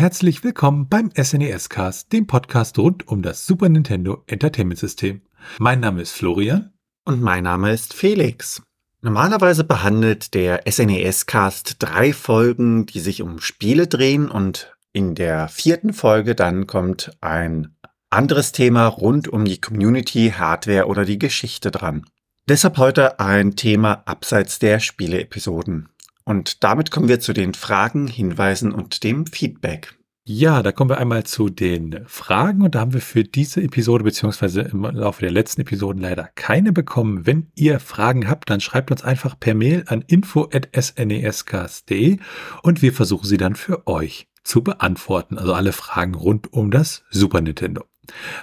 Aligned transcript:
herzlich 0.00 0.42
willkommen 0.42 0.88
beim 0.88 1.10
SNES 1.14 1.68
Cast, 1.68 2.10
dem 2.14 2.26
Podcast 2.26 2.78
rund 2.78 3.06
um 3.06 3.20
das 3.20 3.46
Super 3.46 3.68
Nintendo 3.68 4.22
Entertainment 4.28 4.80
System. 4.80 5.20
Mein 5.58 5.80
Name 5.80 6.00
ist 6.00 6.12
Florian. 6.12 6.72
Und 7.04 7.20
mein 7.20 7.44
Name 7.44 7.70
ist 7.70 7.92
Felix. 7.92 8.62
Normalerweise 9.02 9.62
behandelt 9.62 10.32
der 10.32 10.62
SNES 10.66 11.26
Cast 11.26 11.76
drei 11.80 12.14
Folgen, 12.14 12.86
die 12.86 13.00
sich 13.00 13.20
um 13.20 13.42
Spiele 13.42 13.88
drehen 13.88 14.30
und 14.30 14.74
in 14.94 15.14
der 15.14 15.48
vierten 15.48 15.92
Folge 15.92 16.34
dann 16.34 16.66
kommt 16.66 17.10
ein 17.20 17.76
anderes 18.08 18.52
Thema 18.52 18.86
rund 18.86 19.28
um 19.28 19.44
die 19.44 19.60
Community, 19.60 20.32
Hardware 20.34 20.86
oder 20.86 21.04
die 21.04 21.18
Geschichte 21.18 21.70
dran. 21.70 22.06
Deshalb 22.48 22.78
heute 22.78 23.20
ein 23.20 23.54
Thema 23.54 24.02
abseits 24.06 24.58
der 24.58 24.80
Spiele-Episoden. 24.80 25.90
Und 26.30 26.62
damit 26.62 26.92
kommen 26.92 27.08
wir 27.08 27.18
zu 27.18 27.32
den 27.32 27.54
Fragen, 27.54 28.06
Hinweisen 28.06 28.70
und 28.70 29.02
dem 29.02 29.26
Feedback. 29.26 29.96
Ja, 30.24 30.62
da 30.62 30.70
kommen 30.70 30.88
wir 30.88 30.98
einmal 30.98 31.24
zu 31.24 31.48
den 31.48 32.04
Fragen 32.06 32.62
und 32.62 32.76
da 32.76 32.80
haben 32.80 32.92
wir 32.92 33.00
für 33.00 33.24
diese 33.24 33.60
Episode 33.60 34.04
beziehungsweise 34.04 34.60
im 34.60 34.84
Laufe 34.84 35.22
der 35.22 35.32
letzten 35.32 35.62
Episoden 35.62 36.00
leider 36.00 36.30
keine 36.36 36.72
bekommen. 36.72 37.26
Wenn 37.26 37.50
ihr 37.56 37.80
Fragen 37.80 38.28
habt, 38.28 38.48
dann 38.48 38.60
schreibt 38.60 38.92
uns 38.92 39.02
einfach 39.02 39.40
per 39.40 39.54
Mail 39.54 39.82
an 39.88 40.04
info@snescast.de 40.06 42.18
und 42.62 42.80
wir 42.80 42.92
versuchen 42.92 43.26
sie 43.26 43.36
dann 43.36 43.56
für 43.56 43.88
euch 43.88 44.28
zu 44.44 44.62
beantworten. 44.62 45.36
Also 45.36 45.52
alle 45.52 45.72
Fragen 45.72 46.14
rund 46.14 46.52
um 46.52 46.70
das 46.70 47.02
Super 47.10 47.40
Nintendo. 47.40 47.86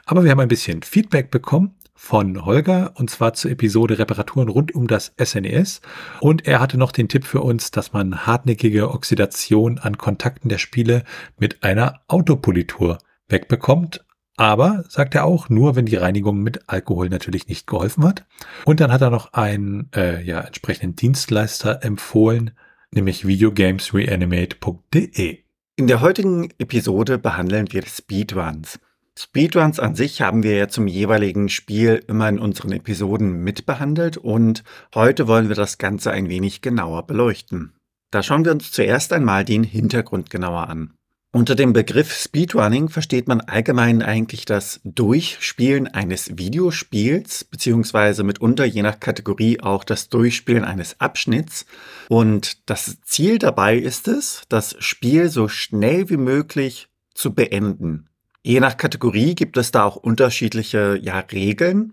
Aber 0.05 0.25
wir 0.25 0.31
haben 0.31 0.41
ein 0.41 0.49
bisschen 0.49 0.83
Feedback 0.83 1.31
bekommen 1.31 1.76
von 1.97 2.45
Holger 2.45 2.93
und 2.95 3.09
zwar 3.09 3.33
zur 3.33 3.51
Episode 3.51 3.99
Reparaturen 3.99 4.47
rund 4.47 4.73
um 4.75 4.87
das 4.87 5.13
SNES. 5.21 5.81
E 5.81 5.87
und 6.21 6.47
er 6.47 6.61
hatte 6.61 6.77
noch 6.77 6.93
den 6.93 7.09
Tipp 7.09 7.25
für 7.25 7.41
uns, 7.41 7.71
dass 7.71 7.91
man 7.91 8.25
hartnäckige 8.27 8.91
Oxidation 8.91 9.79
an 9.79 9.97
Kontakten 9.97 10.47
der 10.47 10.59
Spiele 10.59 11.03
mit 11.37 11.63
einer 11.63 11.99
Autopolitur 12.07 12.99
wegbekommt. 13.27 14.05
Aber, 14.37 14.85
sagt 14.87 15.15
er 15.15 15.25
auch, 15.25 15.49
nur 15.49 15.75
wenn 15.75 15.87
die 15.87 15.95
Reinigung 15.95 16.43
mit 16.43 16.69
Alkohol 16.69 17.09
natürlich 17.09 17.47
nicht 17.47 17.65
geholfen 17.65 18.03
hat. 18.05 18.27
Und 18.65 18.79
dann 18.79 18.91
hat 18.91 19.01
er 19.01 19.09
noch 19.09 19.33
einen 19.33 19.89
äh, 19.95 20.21
ja, 20.23 20.41
entsprechenden 20.41 20.95
Dienstleister 20.95 21.83
empfohlen, 21.83 22.51
nämlich 22.91 23.25
videogamesreanimate.de. 23.25 25.39
In 25.75 25.87
der 25.87 26.01
heutigen 26.01 26.51
Episode 26.59 27.17
behandeln 27.17 27.65
wir 27.71 27.81
Speedruns. 27.83 28.79
Speedruns 29.19 29.79
an 29.79 29.95
sich 29.95 30.21
haben 30.21 30.43
wir 30.43 30.55
ja 30.55 30.67
zum 30.67 30.85
jeweiligen 30.85 31.49
Spiel 31.49 32.03
immer 32.07 32.29
in 32.29 32.37
unseren 32.37 32.71
Episoden 32.71 33.43
mitbehandelt 33.43 34.17
und 34.17 34.63
heute 34.93 35.27
wollen 35.27 35.49
wir 35.49 35.55
das 35.55 35.79
Ganze 35.79 36.11
ein 36.11 36.29
wenig 36.29 36.61
genauer 36.61 37.07
beleuchten. 37.07 37.73
Da 38.11 38.21
schauen 38.21 38.45
wir 38.45 38.51
uns 38.51 38.71
zuerst 38.71 39.11
einmal 39.11 39.43
den 39.43 39.63
Hintergrund 39.63 40.29
genauer 40.29 40.69
an. 40.69 40.93
Unter 41.33 41.55
dem 41.55 41.73
Begriff 41.73 42.13
Speedrunning 42.13 42.89
versteht 42.89 43.27
man 43.27 43.41
allgemein 43.41 44.03
eigentlich 44.03 44.45
das 44.45 44.81
Durchspielen 44.83 45.87
eines 45.87 46.37
Videospiels, 46.37 47.43
beziehungsweise 47.43 48.23
mitunter 48.23 48.65
je 48.65 48.83
nach 48.83 48.99
Kategorie 48.99 49.59
auch 49.59 49.83
das 49.83 50.09
Durchspielen 50.09 50.63
eines 50.63 51.01
Abschnitts. 51.01 51.65
Und 52.07 52.69
das 52.69 53.01
Ziel 53.01 53.39
dabei 53.39 53.77
ist 53.77 54.07
es, 54.07 54.43
das 54.47 54.75
Spiel 54.77 55.29
so 55.29 55.47
schnell 55.47 56.09
wie 56.11 56.17
möglich 56.17 56.87
zu 57.15 57.33
beenden. 57.33 58.07
Je 58.47 58.61
nach 58.61 58.77
Kategorie 58.77 59.35
gibt 59.35 59.57
es 59.57 59.71
da 59.71 59.83
auch 59.83 59.97
unterschiedliche 59.97 60.97
ja, 61.01 61.19
Regeln. 61.19 61.91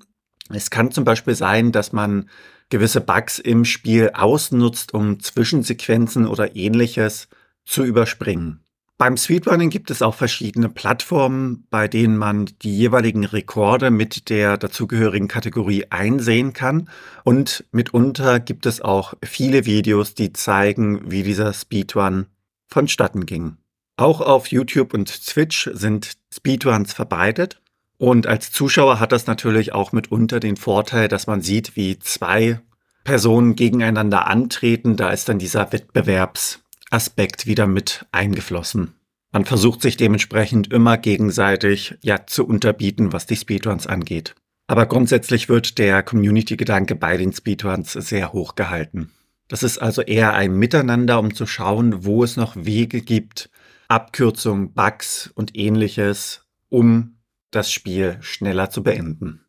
Es 0.50 0.70
kann 0.70 0.92
zum 0.92 1.02
Beispiel 1.02 1.34
sein, 1.34 1.72
dass 1.72 1.92
man 1.92 2.30
gewisse 2.70 3.00
Bugs 3.00 3.40
im 3.40 3.64
Spiel 3.64 4.12
ausnutzt, 4.14 4.94
um 4.94 5.18
Zwischensequenzen 5.18 6.28
oder 6.28 6.54
ähnliches 6.54 7.26
zu 7.64 7.82
überspringen. 7.82 8.60
Beim 8.98 9.16
Speedrunning 9.16 9.68
gibt 9.70 9.90
es 9.90 10.00
auch 10.00 10.14
verschiedene 10.14 10.68
Plattformen, 10.68 11.66
bei 11.70 11.88
denen 11.88 12.16
man 12.16 12.48
die 12.62 12.78
jeweiligen 12.78 13.24
Rekorde 13.24 13.90
mit 13.90 14.28
der 14.28 14.56
dazugehörigen 14.56 15.26
Kategorie 15.26 15.86
einsehen 15.90 16.52
kann. 16.52 16.88
Und 17.24 17.64
mitunter 17.72 18.38
gibt 18.38 18.66
es 18.66 18.80
auch 18.80 19.14
viele 19.24 19.66
Videos, 19.66 20.14
die 20.14 20.32
zeigen, 20.32 21.10
wie 21.10 21.24
dieser 21.24 21.52
Speedrun 21.52 22.26
vonstatten 22.68 23.26
ging. 23.26 23.56
Auch 23.96 24.20
auf 24.20 24.48
YouTube 24.48 24.92
und 24.92 25.26
Twitch 25.26 25.70
sind 25.72 26.12
Speedruns 26.32 26.92
verbreitet. 26.92 27.60
Und 27.96 28.26
als 28.26 28.50
Zuschauer 28.50 28.98
hat 28.98 29.12
das 29.12 29.26
natürlich 29.26 29.72
auch 29.72 29.92
mitunter 29.92 30.40
den 30.40 30.56
Vorteil, 30.56 31.06
dass 31.08 31.26
man 31.26 31.42
sieht, 31.42 31.76
wie 31.76 31.98
zwei 32.00 32.60
Personen 33.04 33.54
gegeneinander 33.54 34.26
antreten. 34.26 34.96
Da 34.96 35.10
ist 35.10 35.28
dann 35.28 35.38
dieser 35.38 35.72
Wettbewerbsaspekt 35.72 37.46
wieder 37.46 37.66
mit 37.68 38.04
eingeflossen. 38.10 38.94
Man 39.30 39.44
versucht 39.44 39.82
sich 39.82 39.96
dementsprechend 39.96 40.72
immer 40.72 40.96
gegenseitig 40.96 41.96
ja 42.02 42.26
zu 42.26 42.46
unterbieten, 42.46 43.12
was 43.12 43.26
die 43.26 43.36
Speedruns 43.36 43.86
angeht. 43.86 44.34
Aber 44.66 44.86
grundsätzlich 44.86 45.48
wird 45.48 45.78
der 45.78 46.02
Community-Gedanke 46.02 46.96
bei 46.96 47.16
den 47.16 47.32
Speedruns 47.32 47.92
sehr 47.92 48.32
hoch 48.32 48.54
gehalten. 48.54 49.10
Das 49.48 49.62
ist 49.62 49.78
also 49.78 50.02
eher 50.02 50.34
ein 50.34 50.56
Miteinander, 50.56 51.18
um 51.18 51.34
zu 51.34 51.46
schauen, 51.46 52.04
wo 52.04 52.24
es 52.24 52.36
noch 52.36 52.56
Wege 52.56 53.02
gibt, 53.02 53.50
Abkürzungen, 53.88 54.72
Bugs 54.72 55.30
und 55.34 55.56
ähnliches, 55.56 56.46
um 56.68 57.18
das 57.50 57.70
Spiel 57.70 58.18
schneller 58.20 58.70
zu 58.70 58.82
beenden. 58.82 59.44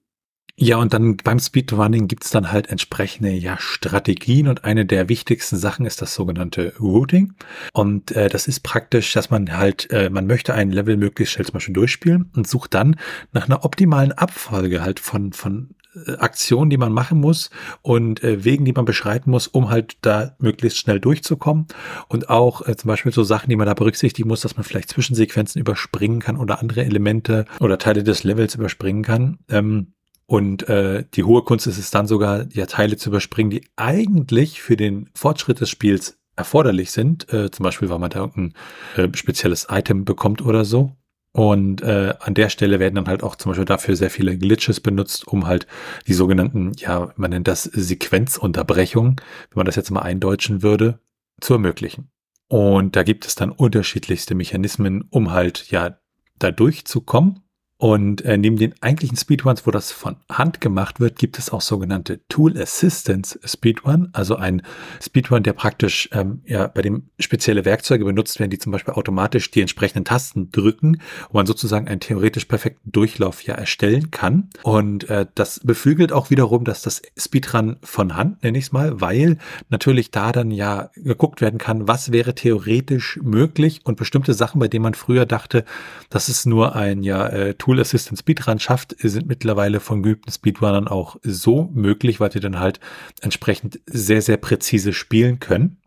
Ja, 0.58 0.78
und 0.78 0.94
dann 0.94 1.18
beim 1.18 1.40
Speedrunning 1.40 2.08
gibt's 2.08 2.30
dann 2.30 2.50
halt 2.50 2.70
entsprechende 2.70 3.32
ja, 3.32 3.58
Strategien 3.60 4.48
und 4.48 4.64
eine 4.64 4.86
der 4.86 5.10
wichtigsten 5.10 5.58
Sachen 5.58 5.86
ist 5.86 6.02
das 6.02 6.16
sogenannte 6.16 6.74
Routing. 6.80 7.34
Und 7.74 8.14
äh, 8.14 8.30
das 8.30 8.48
ist 8.48 8.62
praktisch, 8.62 9.12
dass 9.12 9.30
man 9.30 9.52
halt, 9.58 9.92
äh, 9.92 10.10
man 10.10 10.28
möchte 10.28 10.54
ein 10.54 10.72
Level 10.72 10.96
möglichst 10.96 11.34
schnell 11.34 11.46
zum 11.46 11.54
Beispiel 11.56 11.74
durchspielen 11.74 12.32
und 12.38 12.48
sucht 12.48 12.74
dann 12.74 12.96
nach 13.34 13.48
einer 13.48 13.66
optimalen 13.66 14.14
Abfolge 14.14 14.82
halt 14.82 15.02
von, 15.02 15.34
von 15.34 15.76
Aktionen, 16.18 16.70
die 16.70 16.78
man 16.78 16.92
machen 16.92 17.20
muss 17.20 17.50
und 17.82 18.24
äh, 18.24 18.44
Wegen, 18.44 18.66
die 18.66 18.74
man 18.74 18.86
beschreiten 18.86 19.32
muss, 19.32 19.48
um 19.48 19.70
halt 19.70 19.98
da 20.02 20.36
möglichst 20.40 20.80
schnell 20.80 21.00
durchzukommen. 21.00 21.68
Und 22.08 22.30
auch 22.30 22.68
äh, 22.68 22.76
zum 22.76 22.90
Beispiel 22.90 23.12
so 23.12 23.24
Sachen, 23.24 23.50
die 23.50 23.56
man 23.56 23.68
da 23.68 23.74
berücksichtigen 23.74 24.28
muss, 24.28 24.42
dass 24.42 24.58
man 24.58 24.64
vielleicht 24.64 24.90
Zwischensequenzen 24.90 25.60
überspringen 25.60 26.20
kann 26.20 26.38
oder 26.38 26.60
andere 26.60 26.84
Elemente 26.84 27.46
oder 27.60 27.78
Teile 27.78 28.04
des 28.04 28.24
Levels 28.24 28.56
überspringen 28.56 29.04
kann. 29.04 29.40
Ähm, 29.50 29.94
und 30.28 30.68
äh, 30.70 31.04
die 31.14 31.24
hohe 31.24 31.44
Kunst 31.44 31.68
ist 31.68 31.78
es 31.78 31.92
dann 31.92 32.08
sogar, 32.08 32.46
ja 32.52 32.66
Teile 32.66 32.98
zu 32.98 33.10
überspringen, 33.10 33.52
die 33.52 33.68
eigentlich 33.76 34.62
für 34.62 34.76
den 34.76 35.10
Fortschritt 35.14 35.62
des 35.62 35.70
Spiels 35.70 36.18
erforderlich 36.36 36.92
sind. 36.92 37.32
Äh, 37.32 37.52
zum 37.52 37.64
Beispiel, 37.64 37.90
weil 37.90 38.00
man 38.00 38.10
da 38.10 38.20
irgendein 38.20 38.54
äh, 38.98 39.16
spezielles 39.16 39.68
Item 39.70 40.04
bekommt 40.04 40.42
oder 40.42 40.66
so. 40.66 40.96
Und 41.36 41.82
äh, 41.82 42.14
an 42.22 42.34
der 42.34 42.48
Stelle 42.48 42.80
werden 42.80 42.96
dann 42.96 43.08
halt 43.10 43.22
auch 43.22 43.36
zum 43.36 43.50
Beispiel 43.50 43.66
dafür 43.66 43.98
sehr 43.98 44.10
viele 44.10 44.38
Glitches 44.38 44.80
benutzt, 44.80 45.28
um 45.28 45.46
halt 45.46 45.68
die 46.08 46.14
sogenannten, 46.14 46.72
ja, 46.78 47.12
man 47.18 47.32
nennt 47.32 47.50
das 47.50 47.64
Sequenzunterbrechungen, 47.64 49.18
wenn 49.18 49.58
man 49.58 49.66
das 49.66 49.76
jetzt 49.76 49.92
mal 49.92 50.02
eindeutschen 50.02 50.64
würde, 50.64 51.02
zu 51.42 51.56
ermöglichen. 51.56 52.10
Und 52.48 52.96
da 52.96 53.04
gibt 53.04 53.26
es 53.26 53.36
dann 53.36 53.52
unterschiedlichste 53.52 54.34
Mechanismen, 54.34 55.10
um 55.10 55.34
halt 55.34 55.70
ja 55.72 56.00
da 56.40 56.52
durchzukommen. 56.52 57.42
Und 57.86 58.26
äh, 58.26 58.36
neben 58.36 58.58
den 58.58 58.74
eigentlichen 58.82 59.16
Speedruns, 59.16 59.68
wo 59.68 59.70
das 59.70 59.92
von 59.92 60.16
Hand 60.28 60.60
gemacht 60.60 61.00
wird, 61.00 61.20
gibt 61.20 61.38
es 61.38 61.52
auch 61.52 61.62
sogenannte 61.62 62.20
Tool 62.30 62.60
Assistance 62.60 63.40
Speedrun, 63.46 64.10
also 64.12 64.38
ein 64.38 64.64
Speedrun, 65.00 65.44
der 65.44 65.54
praktisch 65.54 66.10
ähm, 66.12 66.42
ja 66.48 66.66
bei 66.66 66.82
dem 66.82 67.12
spezielle 67.20 67.64
Werkzeuge 67.64 68.04
benutzt 68.04 68.40
werden, 68.40 68.50
die 68.50 68.58
zum 68.58 68.72
Beispiel 68.72 68.96
automatisch 68.96 69.52
die 69.52 69.62
entsprechenden 69.62 70.04
Tasten 70.04 70.50
drücken, 70.50 71.00
wo 71.30 71.38
man 71.38 71.46
sozusagen 71.46 71.88
einen 71.88 72.00
theoretisch 72.00 72.46
perfekten 72.46 72.92
Durchlauf 72.92 73.44
ja 73.44 73.54
erstellen 73.54 74.10
kann. 74.10 74.50
Und 74.64 75.08
äh, 75.12 75.28
das 75.36 75.60
beflügelt 75.60 76.12
auch 76.12 76.32
wiederum, 76.32 76.64
dass 76.64 76.82
das 76.82 77.04
Speedrun 77.16 77.76
von 77.84 78.16
Hand, 78.16 78.42
nenne 78.42 78.58
ich 78.58 78.64
es 78.64 78.72
mal, 78.72 79.00
weil 79.00 79.38
natürlich 79.70 80.10
da 80.10 80.32
dann 80.32 80.50
ja 80.50 80.90
geguckt 80.96 81.40
werden 81.40 81.60
kann, 81.60 81.88
was 81.88 82.12
wäre 82.12 82.34
theoretisch 82.34 83.20
möglich 83.22 83.82
und 83.84 83.96
bestimmte 83.96 84.34
Sachen, 84.34 84.58
bei 84.58 84.70
denen 84.70 84.82
man 84.82 84.96
früher 84.96 85.28
dachte, 85.28 85.66
das 86.10 86.30
ist 86.30 86.48
nur 86.48 86.76
ein 86.76 87.04
ja 87.04 87.28
äh, 87.28 87.54
Tool 87.54 87.75
Assistant 87.80 88.20
Speedrun 88.20 88.60
schafft, 88.60 88.96
sind 89.00 89.28
mittlerweile 89.28 89.80
von 89.80 90.04
geübten 90.04 90.32
Speedrunnern 90.32 90.88
auch 90.88 91.18
so 91.24 91.70
möglich, 91.74 92.20
weil 92.20 92.32
sie 92.32 92.40
dann 92.40 92.60
halt 92.60 92.80
entsprechend 93.22 93.80
sehr, 93.86 94.22
sehr 94.22 94.38
präzise 94.38 94.94
spielen 94.94 95.40
können. 95.40 95.78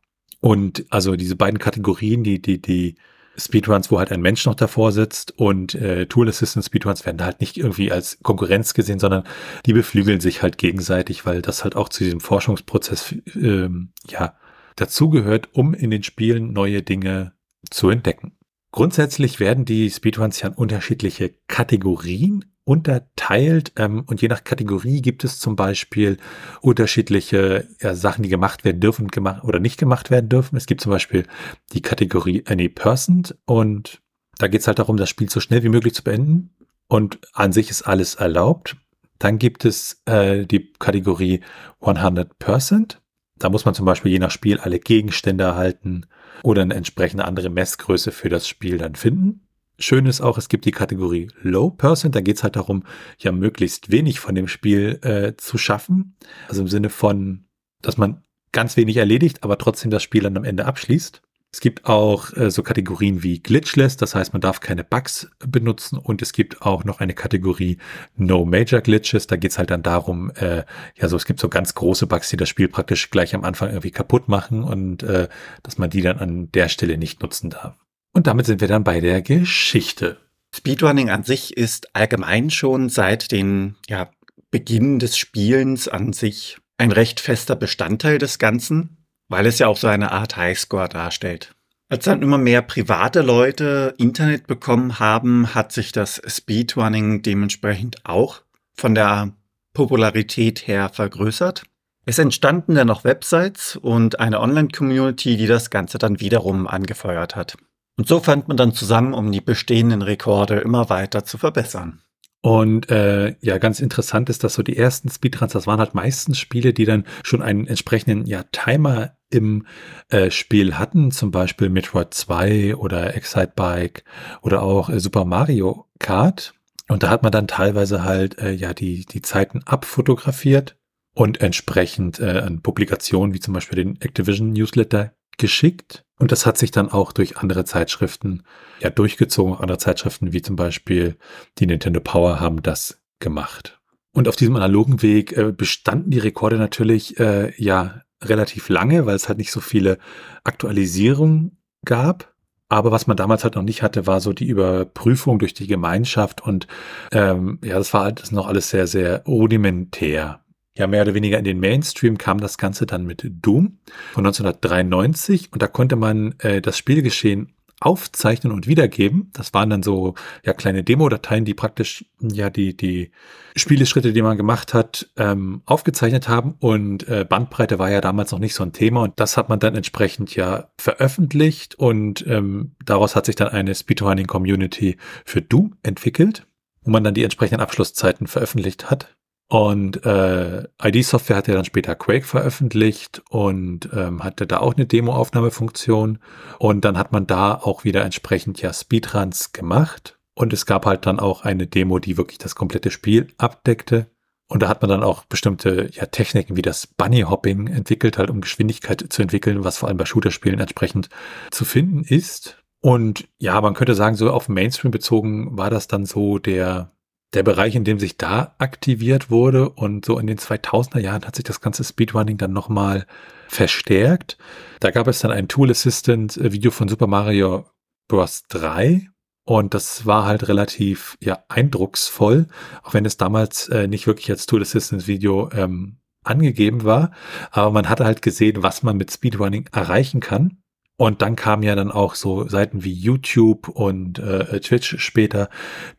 Und 0.40 0.84
also 0.90 1.16
diese 1.16 1.36
beiden 1.36 1.58
Kategorien, 1.58 2.22
die, 2.22 2.40
die, 2.40 2.62
die 2.62 2.96
Speedruns, 3.36 3.90
wo 3.90 3.98
halt 3.98 4.12
ein 4.12 4.20
Mensch 4.20 4.44
noch 4.46 4.54
davor 4.54 4.92
sitzt 4.92 5.38
und 5.38 5.74
äh, 5.74 6.06
Tool 6.06 6.28
Assistant 6.28 6.64
Speedruns 6.64 7.06
werden 7.06 7.22
halt 7.22 7.40
nicht 7.40 7.56
irgendwie 7.56 7.92
als 7.92 8.18
Konkurrenz 8.22 8.74
gesehen, 8.74 8.98
sondern 8.98 9.24
die 9.66 9.72
beflügeln 9.72 10.20
sich 10.20 10.42
halt 10.42 10.58
gegenseitig, 10.58 11.24
weil 11.24 11.42
das 11.42 11.64
halt 11.64 11.76
auch 11.76 11.88
zu 11.88 12.04
diesem 12.04 12.20
Forschungsprozess 12.20 13.14
ähm, 13.34 13.92
ja 14.08 14.34
dazugehört, 14.76 15.48
um 15.52 15.74
in 15.74 15.90
den 15.90 16.02
Spielen 16.02 16.52
neue 16.52 16.82
Dinge 16.82 17.32
zu 17.70 17.90
entdecken. 17.90 18.37
Grundsätzlich 18.70 19.40
werden 19.40 19.64
die 19.64 19.90
Speedruns 19.90 20.40
ja 20.42 20.48
in 20.48 20.54
unterschiedliche 20.54 21.34
Kategorien 21.46 22.44
unterteilt 22.64 23.72
ähm, 23.76 24.04
und 24.06 24.20
je 24.20 24.28
nach 24.28 24.44
Kategorie 24.44 25.00
gibt 25.00 25.24
es 25.24 25.38
zum 25.38 25.56
Beispiel 25.56 26.18
unterschiedliche 26.60 27.66
ja, 27.80 27.94
Sachen, 27.94 28.24
die 28.24 28.28
gemacht 28.28 28.62
werden 28.62 28.80
dürfen 28.80 29.08
gemacht 29.08 29.42
oder 29.44 29.58
nicht 29.58 29.78
gemacht 29.78 30.10
werden 30.10 30.28
dürfen. 30.28 30.56
Es 30.56 30.66
gibt 30.66 30.82
zum 30.82 30.90
Beispiel 30.90 31.24
die 31.72 31.80
Kategorie 31.80 32.44
Any 32.46 32.68
Person 32.68 33.22
und 33.46 34.02
da 34.36 34.48
geht 34.48 34.60
es 34.60 34.66
halt 34.66 34.78
darum, 34.78 34.98
das 34.98 35.08
Spiel 35.08 35.30
so 35.30 35.40
schnell 35.40 35.62
wie 35.62 35.70
möglich 35.70 35.94
zu 35.94 36.04
beenden 36.04 36.50
und 36.88 37.18
an 37.32 37.52
sich 37.52 37.70
ist 37.70 37.82
alles 37.82 38.16
erlaubt. 38.16 38.76
Dann 39.18 39.38
gibt 39.38 39.64
es 39.64 40.02
äh, 40.04 40.44
die 40.44 40.70
Kategorie 40.78 41.40
100%. 41.80 42.98
Da 43.38 43.48
muss 43.48 43.64
man 43.64 43.74
zum 43.74 43.86
Beispiel 43.86 44.12
je 44.12 44.18
nach 44.18 44.30
Spiel 44.30 44.58
alle 44.58 44.78
Gegenstände 44.78 45.44
erhalten 45.44 46.06
oder 46.42 46.62
eine 46.62 46.74
entsprechende 46.74 47.24
andere 47.24 47.50
Messgröße 47.50 48.12
für 48.12 48.28
das 48.28 48.46
Spiel 48.48 48.78
dann 48.78 48.94
finden. 48.94 49.48
Schön 49.80 50.06
ist 50.06 50.20
auch, 50.20 50.38
es 50.38 50.48
gibt 50.48 50.64
die 50.64 50.72
Kategorie 50.72 51.28
Low 51.40 51.70
Person. 51.70 52.10
Da 52.10 52.20
geht 52.20 52.36
es 52.36 52.42
halt 52.42 52.56
darum, 52.56 52.82
ja 53.18 53.30
möglichst 53.30 53.92
wenig 53.92 54.18
von 54.18 54.34
dem 54.34 54.48
Spiel 54.48 54.98
äh, 55.02 55.36
zu 55.36 55.56
schaffen. 55.56 56.16
Also 56.48 56.62
im 56.62 56.68
Sinne 56.68 56.90
von, 56.90 57.44
dass 57.80 57.96
man 57.96 58.24
ganz 58.50 58.76
wenig 58.76 58.96
erledigt, 58.96 59.44
aber 59.44 59.56
trotzdem 59.56 59.90
das 59.90 60.02
Spiel 60.02 60.22
dann 60.22 60.36
am 60.36 60.44
Ende 60.44 60.66
abschließt. 60.66 61.22
Es 61.50 61.60
gibt 61.60 61.86
auch 61.86 62.36
äh, 62.36 62.50
so 62.50 62.62
Kategorien 62.62 63.22
wie 63.22 63.38
Glitchless, 63.38 63.96
das 63.96 64.14
heißt, 64.14 64.34
man 64.34 64.42
darf 64.42 64.60
keine 64.60 64.84
Bugs 64.84 65.30
benutzen 65.38 65.98
und 65.98 66.20
es 66.20 66.32
gibt 66.32 66.60
auch 66.60 66.84
noch 66.84 67.00
eine 67.00 67.14
Kategorie 67.14 67.78
No 68.16 68.44
Major 68.44 68.82
Glitches. 68.82 69.26
Da 69.26 69.36
geht 69.36 69.52
es 69.52 69.58
halt 69.58 69.70
dann 69.70 69.82
darum, 69.82 70.30
äh, 70.32 70.64
ja, 70.94 71.08
so 71.08 71.16
es 71.16 71.24
gibt 71.24 71.40
so 71.40 71.48
ganz 71.48 71.74
große 71.74 72.06
Bugs, 72.06 72.28
die 72.28 72.36
das 72.36 72.50
Spiel 72.50 72.68
praktisch 72.68 73.08
gleich 73.08 73.34
am 73.34 73.44
Anfang 73.44 73.70
irgendwie 73.70 73.90
kaputt 73.90 74.28
machen 74.28 74.62
und 74.62 75.02
äh, 75.02 75.28
dass 75.62 75.78
man 75.78 75.88
die 75.88 76.02
dann 76.02 76.18
an 76.18 76.52
der 76.52 76.68
Stelle 76.68 76.98
nicht 76.98 77.22
nutzen 77.22 77.48
darf. 77.48 77.74
Und 78.12 78.26
damit 78.26 78.44
sind 78.44 78.60
wir 78.60 78.68
dann 78.68 78.84
bei 78.84 79.00
der 79.00 79.22
Geschichte. 79.22 80.18
Speedrunning 80.54 81.08
an 81.08 81.24
sich 81.24 81.56
ist 81.56 81.94
allgemein 81.94 82.50
schon 82.50 82.90
seit 82.90 83.32
den 83.32 83.76
ja, 83.88 84.10
Beginn 84.50 84.98
des 84.98 85.16
Spielens 85.16 85.88
an 85.88 86.12
sich 86.12 86.58
ein 86.76 86.92
recht 86.92 87.20
fester 87.20 87.56
Bestandteil 87.56 88.18
des 88.18 88.38
Ganzen, 88.38 88.97
weil 89.28 89.46
es 89.46 89.58
ja 89.58 89.68
auch 89.68 89.76
so 89.76 89.86
eine 89.86 90.12
Art 90.12 90.36
Highscore 90.36 90.88
darstellt. 90.88 91.54
Als 91.90 92.04
dann 92.04 92.20
immer 92.22 92.36
mehr 92.36 92.60
private 92.60 93.22
Leute 93.22 93.94
Internet 93.96 94.46
bekommen 94.46 94.98
haben, 94.98 95.54
hat 95.54 95.72
sich 95.72 95.92
das 95.92 96.20
Speedrunning 96.26 97.22
dementsprechend 97.22 98.04
auch 98.04 98.42
von 98.74 98.94
der 98.94 99.32
Popularität 99.72 100.66
her 100.66 100.90
vergrößert. 100.90 101.62
Es 102.04 102.18
entstanden 102.18 102.74
dann 102.74 102.86
noch 102.86 103.04
Websites 103.04 103.76
und 103.76 104.20
eine 104.20 104.40
Online-Community, 104.40 105.36
die 105.36 105.46
das 105.46 105.70
Ganze 105.70 105.98
dann 105.98 106.20
wiederum 106.20 106.66
angefeuert 106.66 107.36
hat. 107.36 107.56
Und 107.96 108.06
so 108.06 108.20
fand 108.20 108.48
man 108.48 108.56
dann 108.56 108.72
zusammen, 108.72 109.12
um 109.12 109.32
die 109.32 109.40
bestehenden 109.40 110.02
Rekorde 110.02 110.60
immer 110.60 110.88
weiter 110.88 111.24
zu 111.24 111.36
verbessern. 111.36 112.00
Und 112.40 112.88
äh, 112.90 113.34
ja, 113.40 113.58
ganz 113.58 113.80
interessant 113.80 114.30
ist, 114.30 114.44
dass 114.44 114.54
so 114.54 114.62
die 114.62 114.76
ersten 114.76 115.10
Speedruns, 115.10 115.52
das 115.52 115.66
waren 115.66 115.80
halt 115.80 115.94
meistens 115.94 116.38
Spiele, 116.38 116.72
die 116.72 116.84
dann 116.84 117.04
schon 117.24 117.42
einen 117.42 117.66
entsprechenden 117.66 118.26
ja, 118.26 118.44
Timer 118.44 119.16
im 119.30 119.66
äh, 120.08 120.30
Spiel 120.30 120.78
hatten, 120.78 121.10
zum 121.10 121.30
Beispiel 121.30 121.68
Metroid 121.68 122.14
2 122.14 122.76
oder 122.76 123.14
Excite 123.16 123.52
Bike 123.56 124.04
oder 124.40 124.62
auch 124.62 124.88
äh, 124.88 125.00
Super 125.00 125.24
Mario 125.24 125.86
Kart. 125.98 126.54
Und 126.88 127.02
da 127.02 127.10
hat 127.10 127.22
man 127.22 127.32
dann 127.32 127.48
teilweise 127.48 128.04
halt 128.04 128.38
äh, 128.38 128.52
ja 128.52 128.72
die, 128.72 129.04
die 129.04 129.20
Zeiten 129.20 129.62
abfotografiert 129.64 130.76
und 131.14 131.40
entsprechend 131.40 132.20
äh, 132.20 132.38
an 132.38 132.62
Publikationen 132.62 133.34
wie 133.34 133.40
zum 133.40 133.52
Beispiel 133.52 133.84
den 133.84 134.00
Activision 134.00 134.50
Newsletter 134.52 135.12
geschickt. 135.38 136.04
Und 136.18 136.32
das 136.32 136.46
hat 136.46 136.58
sich 136.58 136.70
dann 136.70 136.90
auch 136.90 137.12
durch 137.12 137.38
andere 137.38 137.64
Zeitschriften 137.64 138.42
ja 138.80 138.90
durchgezogen. 138.90 139.56
Andere 139.56 139.78
Zeitschriften 139.78 140.32
wie 140.32 140.42
zum 140.42 140.56
Beispiel 140.56 141.16
die 141.58 141.66
Nintendo 141.66 142.00
Power 142.00 142.40
haben 142.40 142.62
das 142.62 143.00
gemacht. 143.20 143.80
Und 144.12 144.28
auf 144.28 144.36
diesem 144.36 144.56
analogen 144.56 145.02
Weg 145.02 145.36
äh, 145.36 145.52
bestanden 145.52 146.10
die 146.10 146.18
Rekorde 146.18 146.56
natürlich 146.56 147.18
äh, 147.20 147.52
ja 147.56 148.02
relativ 148.22 148.68
lange, 148.68 149.06
weil 149.06 149.14
es 149.14 149.28
halt 149.28 149.38
nicht 149.38 149.52
so 149.52 149.60
viele 149.60 149.98
Aktualisierungen 150.44 151.58
gab. 151.84 152.34
Aber 152.68 152.90
was 152.90 153.06
man 153.06 153.16
damals 153.16 153.44
halt 153.44 153.54
noch 153.54 153.62
nicht 153.62 153.82
hatte, 153.82 154.06
war 154.06 154.20
so 154.20 154.32
die 154.32 154.46
Überprüfung 154.46 155.38
durch 155.38 155.54
die 155.54 155.66
Gemeinschaft 155.66 156.42
und 156.42 156.66
ähm, 157.12 157.58
ja, 157.64 157.78
das 157.78 157.94
war 157.94 158.04
halt 158.04 158.20
das 158.20 158.30
noch 158.30 158.46
alles 158.46 158.68
sehr, 158.68 158.86
sehr 158.86 159.24
rudimentär 159.24 160.40
ja 160.78 160.86
mehr 160.86 161.02
oder 161.02 161.14
weniger 161.14 161.38
in 161.38 161.44
den 161.44 161.60
Mainstream 161.60 162.16
kam 162.16 162.40
das 162.40 162.56
Ganze 162.56 162.86
dann 162.86 163.04
mit 163.04 163.22
Doom 163.42 163.78
von 164.12 164.24
1993 164.24 165.52
und 165.52 165.60
da 165.60 165.66
konnte 165.66 165.96
man 165.96 166.34
äh, 166.38 166.62
das 166.62 166.78
Spielgeschehen 166.78 167.52
aufzeichnen 167.80 168.52
und 168.52 168.66
wiedergeben. 168.66 169.30
Das 169.34 169.54
waren 169.54 169.70
dann 169.70 169.82
so 169.82 170.14
ja 170.44 170.52
kleine 170.52 170.82
Demo-Dateien, 170.82 171.44
die 171.44 171.54
praktisch 171.54 172.04
ja 172.20 172.50
die 172.50 172.76
die 172.76 173.12
Spieleschritte, 173.56 174.12
die 174.12 174.22
man 174.22 174.36
gemacht 174.36 174.74
hat, 174.74 175.10
ähm, 175.16 175.62
aufgezeichnet 175.64 176.28
haben. 176.28 176.54
Und 176.58 177.06
äh, 177.08 177.24
Bandbreite 177.28 177.78
war 177.78 177.90
ja 177.90 178.00
damals 178.00 178.32
noch 178.32 178.38
nicht 178.38 178.54
so 178.54 178.64
ein 178.64 178.72
Thema 178.72 179.02
und 179.02 179.20
das 179.20 179.36
hat 179.36 179.48
man 179.48 179.60
dann 179.60 179.76
entsprechend 179.76 180.34
ja 180.34 180.70
veröffentlicht 180.76 181.76
und 181.76 182.26
ähm, 182.26 182.72
daraus 182.84 183.14
hat 183.14 183.26
sich 183.26 183.36
dann 183.36 183.48
eine 183.48 183.74
Speedrunning-Community 183.74 184.96
für 185.24 185.42
Doom 185.42 185.76
entwickelt, 185.82 186.46
wo 186.82 186.90
man 186.90 187.04
dann 187.04 187.14
die 187.14 187.24
entsprechenden 187.24 187.60
Abschlusszeiten 187.60 188.26
veröffentlicht 188.26 188.90
hat. 188.90 189.17
Und 189.48 190.04
äh, 190.04 190.64
ID 190.82 191.04
Software 191.04 191.36
hat 191.36 191.48
ja 191.48 191.54
dann 191.54 191.64
später 191.64 191.94
Quake 191.94 192.26
veröffentlicht 192.26 193.22
und 193.30 193.88
ähm, 193.94 194.22
hatte 194.22 194.46
da 194.46 194.58
auch 194.58 194.74
eine 194.74 194.84
Demo-Aufnahmefunktion. 194.84 196.18
Und 196.58 196.84
dann 196.84 196.98
hat 196.98 197.12
man 197.12 197.26
da 197.26 197.54
auch 197.54 197.84
wieder 197.84 198.04
entsprechend 198.04 198.60
ja 198.60 198.72
Speedruns 198.74 199.52
gemacht. 199.52 200.18
Und 200.34 200.52
es 200.52 200.66
gab 200.66 200.84
halt 200.84 201.06
dann 201.06 201.18
auch 201.18 201.42
eine 201.42 201.66
Demo, 201.66 201.98
die 201.98 202.18
wirklich 202.18 202.38
das 202.38 202.54
komplette 202.54 202.90
Spiel 202.90 203.28
abdeckte. 203.38 204.10
Und 204.48 204.62
da 204.62 204.68
hat 204.68 204.82
man 204.82 204.90
dann 204.90 205.02
auch 205.02 205.24
bestimmte 205.24 205.90
ja, 205.92 206.06
Techniken 206.06 206.56
wie 206.56 206.62
das 206.62 206.86
Bunny 206.86 207.22
Hopping 207.22 207.68
entwickelt, 207.68 208.18
halt 208.18 208.30
um 208.30 208.40
Geschwindigkeit 208.40 209.04
zu 209.08 209.22
entwickeln, 209.22 209.64
was 209.64 209.78
vor 209.78 209.88
allem 209.88 209.98
bei 209.98 210.06
Shooter-Spielen 210.06 210.60
entsprechend 210.60 211.08
zu 211.50 211.64
finden 211.64 212.02
ist. 212.02 212.62
Und 212.80 213.28
ja, 213.38 213.60
man 213.60 213.74
könnte 213.74 213.94
sagen, 213.94 214.14
so 214.14 214.30
auf 214.30 214.48
Mainstream 214.48 214.90
bezogen 214.90 215.56
war 215.56 215.70
das 215.70 215.88
dann 215.88 216.06
so 216.06 216.38
der 216.38 216.92
der 217.34 217.42
Bereich, 217.42 217.74
in 217.74 217.84
dem 217.84 217.98
sich 217.98 218.16
da 218.16 218.54
aktiviert 218.58 219.30
wurde 219.30 219.68
und 219.68 220.04
so 220.04 220.18
in 220.18 220.26
den 220.26 220.38
2000er 220.38 220.98
Jahren 220.98 221.24
hat 221.24 221.36
sich 221.36 221.44
das 221.44 221.60
ganze 221.60 221.84
Speedrunning 221.84 222.38
dann 222.38 222.52
nochmal 222.52 223.06
verstärkt. 223.48 224.38
Da 224.80 224.90
gab 224.90 225.08
es 225.08 225.20
dann 225.20 225.30
ein 225.30 225.48
Tool 225.48 225.70
Assistant 225.70 226.36
äh, 226.36 226.52
Video 226.52 226.70
von 226.70 226.88
Super 226.88 227.06
Mario 227.06 227.66
Bros. 228.08 228.44
3 228.48 229.08
und 229.44 229.74
das 229.74 230.06
war 230.06 230.24
halt 230.24 230.48
relativ 230.48 231.16
ja 231.20 231.42
eindrucksvoll, 231.48 232.46
auch 232.82 232.94
wenn 232.94 233.04
es 233.04 233.16
damals 233.18 233.68
äh, 233.68 233.88
nicht 233.88 234.06
wirklich 234.06 234.30
als 234.30 234.46
Tool 234.46 234.62
Assistant 234.62 235.06
Video 235.06 235.50
ähm, 235.52 235.98
angegeben 236.24 236.84
war, 236.84 237.12
aber 237.50 237.70
man 237.70 237.88
hatte 237.88 238.04
halt 238.04 238.22
gesehen, 238.22 238.62
was 238.62 238.82
man 238.82 238.96
mit 238.96 239.10
Speedrunning 239.12 239.68
erreichen 239.72 240.20
kann. 240.20 240.58
Und 240.98 241.22
dann 241.22 241.36
kamen 241.36 241.62
ja 241.62 241.76
dann 241.76 241.92
auch 241.92 242.16
so 242.16 242.48
Seiten 242.48 242.82
wie 242.82 242.92
YouTube 242.92 243.68
und 243.68 244.18
äh, 244.18 244.58
Twitch 244.58 244.98
später, 244.98 245.48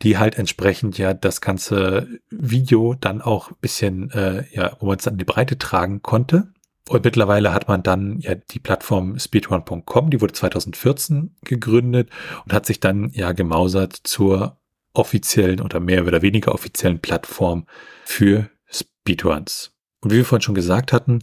die 0.01 0.17
halt 0.17 0.37
entsprechend 0.37 0.97
ja 0.97 1.13
das 1.13 1.39
ganze 1.39 2.19
Video 2.29 2.95
dann 2.95 3.21
auch 3.21 3.53
bisschen, 3.53 4.11
äh, 4.11 4.43
ja, 4.51 4.75
wo 4.81 4.87
man 4.87 4.97
es 4.97 5.05
dann 5.05 5.13
in 5.13 5.19
die 5.19 5.25
Breite 5.25 5.57
tragen 5.57 6.01
konnte. 6.01 6.51
Und 6.89 7.05
mittlerweile 7.05 7.53
hat 7.53 7.69
man 7.69 7.81
dann 7.81 8.19
ja 8.19 8.35
die 8.35 8.59
Plattform 8.59 9.17
speedrun.com, 9.17 10.09
die 10.09 10.19
wurde 10.19 10.33
2014 10.33 11.33
gegründet 11.45 12.09
und 12.43 12.51
hat 12.51 12.65
sich 12.65 12.81
dann 12.81 13.09
ja 13.13 13.31
gemausert 13.31 13.95
zur 14.03 14.57
offiziellen 14.91 15.61
oder 15.61 15.79
mehr 15.79 16.05
oder 16.05 16.21
weniger 16.21 16.53
offiziellen 16.53 16.99
Plattform 16.99 17.67
für 18.03 18.49
Speedruns. 18.69 19.71
Und 20.01 20.11
wie 20.11 20.17
wir 20.17 20.25
vorhin 20.25 20.41
schon 20.41 20.55
gesagt 20.55 20.91
hatten, 20.91 21.19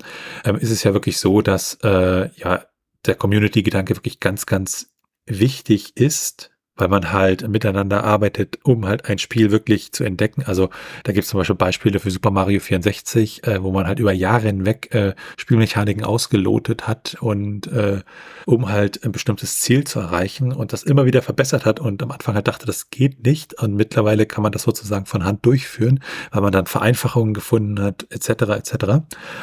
ähm, 0.47 0.57
ist 0.57 0.71
es 0.71 0.83
ja 0.83 0.95
wirklich 0.95 1.19
so, 1.19 1.43
dass 1.43 1.75
äh, 1.83 2.31
ja 2.37 2.65
der 3.07 3.15
Community-Gedanke 3.15 3.97
wirklich 3.97 4.21
ganz, 4.21 4.47
ganz 4.47 4.93
wichtig 5.27 5.97
ist, 5.97 6.51
weil 6.77 6.89
man 6.89 7.13
halt 7.13 7.49
miteinander 7.49 8.05
arbeitet, 8.05 8.59
um 8.63 8.87
halt 8.87 9.09
ein 9.09 9.19
Spiel 9.19 9.51
wirklich 9.51 9.93
zu 9.93 10.05
entdecken. 10.05 10.43
Also 10.45 10.69
da 11.05 11.13
gibt 11.13 11.25
es 11.25 11.31
zum 11.31 11.39
Beispiel 11.39 11.57
Beispiele 11.57 11.99
für 11.99 12.11
Super 12.11 12.31
Mario 12.31 12.61
64, 12.61 13.47
äh, 13.47 13.63
wo 13.63 13.73
man 13.73 13.87
halt 13.87 13.99
über 13.99 14.13
Jahre 14.13 14.47
hinweg 14.47 14.95
äh, 14.95 15.15
Spielmechaniken 15.39 16.05
ausgelotet 16.05 16.87
hat 16.87 17.17
und 17.21 17.67
äh, 17.69 18.03
um 18.45 18.69
halt 18.69 19.05
ein 19.05 19.13
bestimmtes 19.13 19.61
Ziel 19.61 19.85
zu 19.85 20.01
erreichen 20.01 20.53
und 20.53 20.73
das 20.73 20.83
immer 20.83 21.07
wieder 21.07 21.23
verbessert 21.23 21.65
hat 21.65 21.81
und 21.81 22.03
am 22.03 22.11
Anfang 22.11 22.35
halt 22.35 22.47
dachte, 22.47 22.67
das 22.67 22.91
geht 22.91 23.25
nicht 23.25 23.55
und 23.55 23.75
mittlerweile 23.75 24.27
kann 24.27 24.43
man 24.43 24.53
das 24.53 24.63
sozusagen 24.63 25.07
von 25.07 25.25
Hand 25.25 25.47
durchführen, 25.47 26.01
weil 26.31 26.43
man 26.43 26.53
dann 26.53 26.67
Vereinfachungen 26.67 27.33
gefunden 27.33 27.81
hat, 27.81 28.07
etc. 28.11 28.29
etc. 28.29 28.75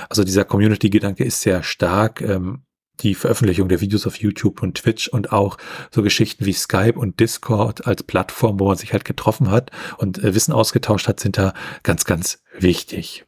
Also 0.08 0.24
dieser 0.24 0.46
Community-Gedanke 0.46 1.24
ist 1.24 1.42
sehr 1.42 1.64
stark. 1.64 2.22
Ähm, 2.22 2.62
die 3.04 3.16
Veröffentlichung 3.16 3.70
der 3.70 3.82
Videos 3.82 4.08
auf 4.08 4.16
YouTube 4.16 4.62
und 4.64 4.76
Twitch 4.76 5.08
und 5.08 5.32
auch 5.32 5.58
so 5.92 6.02
Geschichten 6.02 6.46
wie 6.46 6.54
Skype 6.54 6.98
und 6.98 7.20
Discord 7.20 7.86
als 7.86 8.04
Plattform, 8.04 8.60
wo 8.60 8.68
man 8.68 8.78
sich 8.78 8.94
halt 8.94 9.06
getroffen 9.06 9.52
hat 9.52 9.72
und 9.98 10.24
äh, 10.24 10.34
Wissen 10.34 10.54
ausgetauscht 10.54 11.08
hat, 11.08 11.20
sind 11.20 11.38
da 11.38 11.54
ganz, 11.84 12.06
ganz 12.06 12.42
wichtig. 12.58 13.26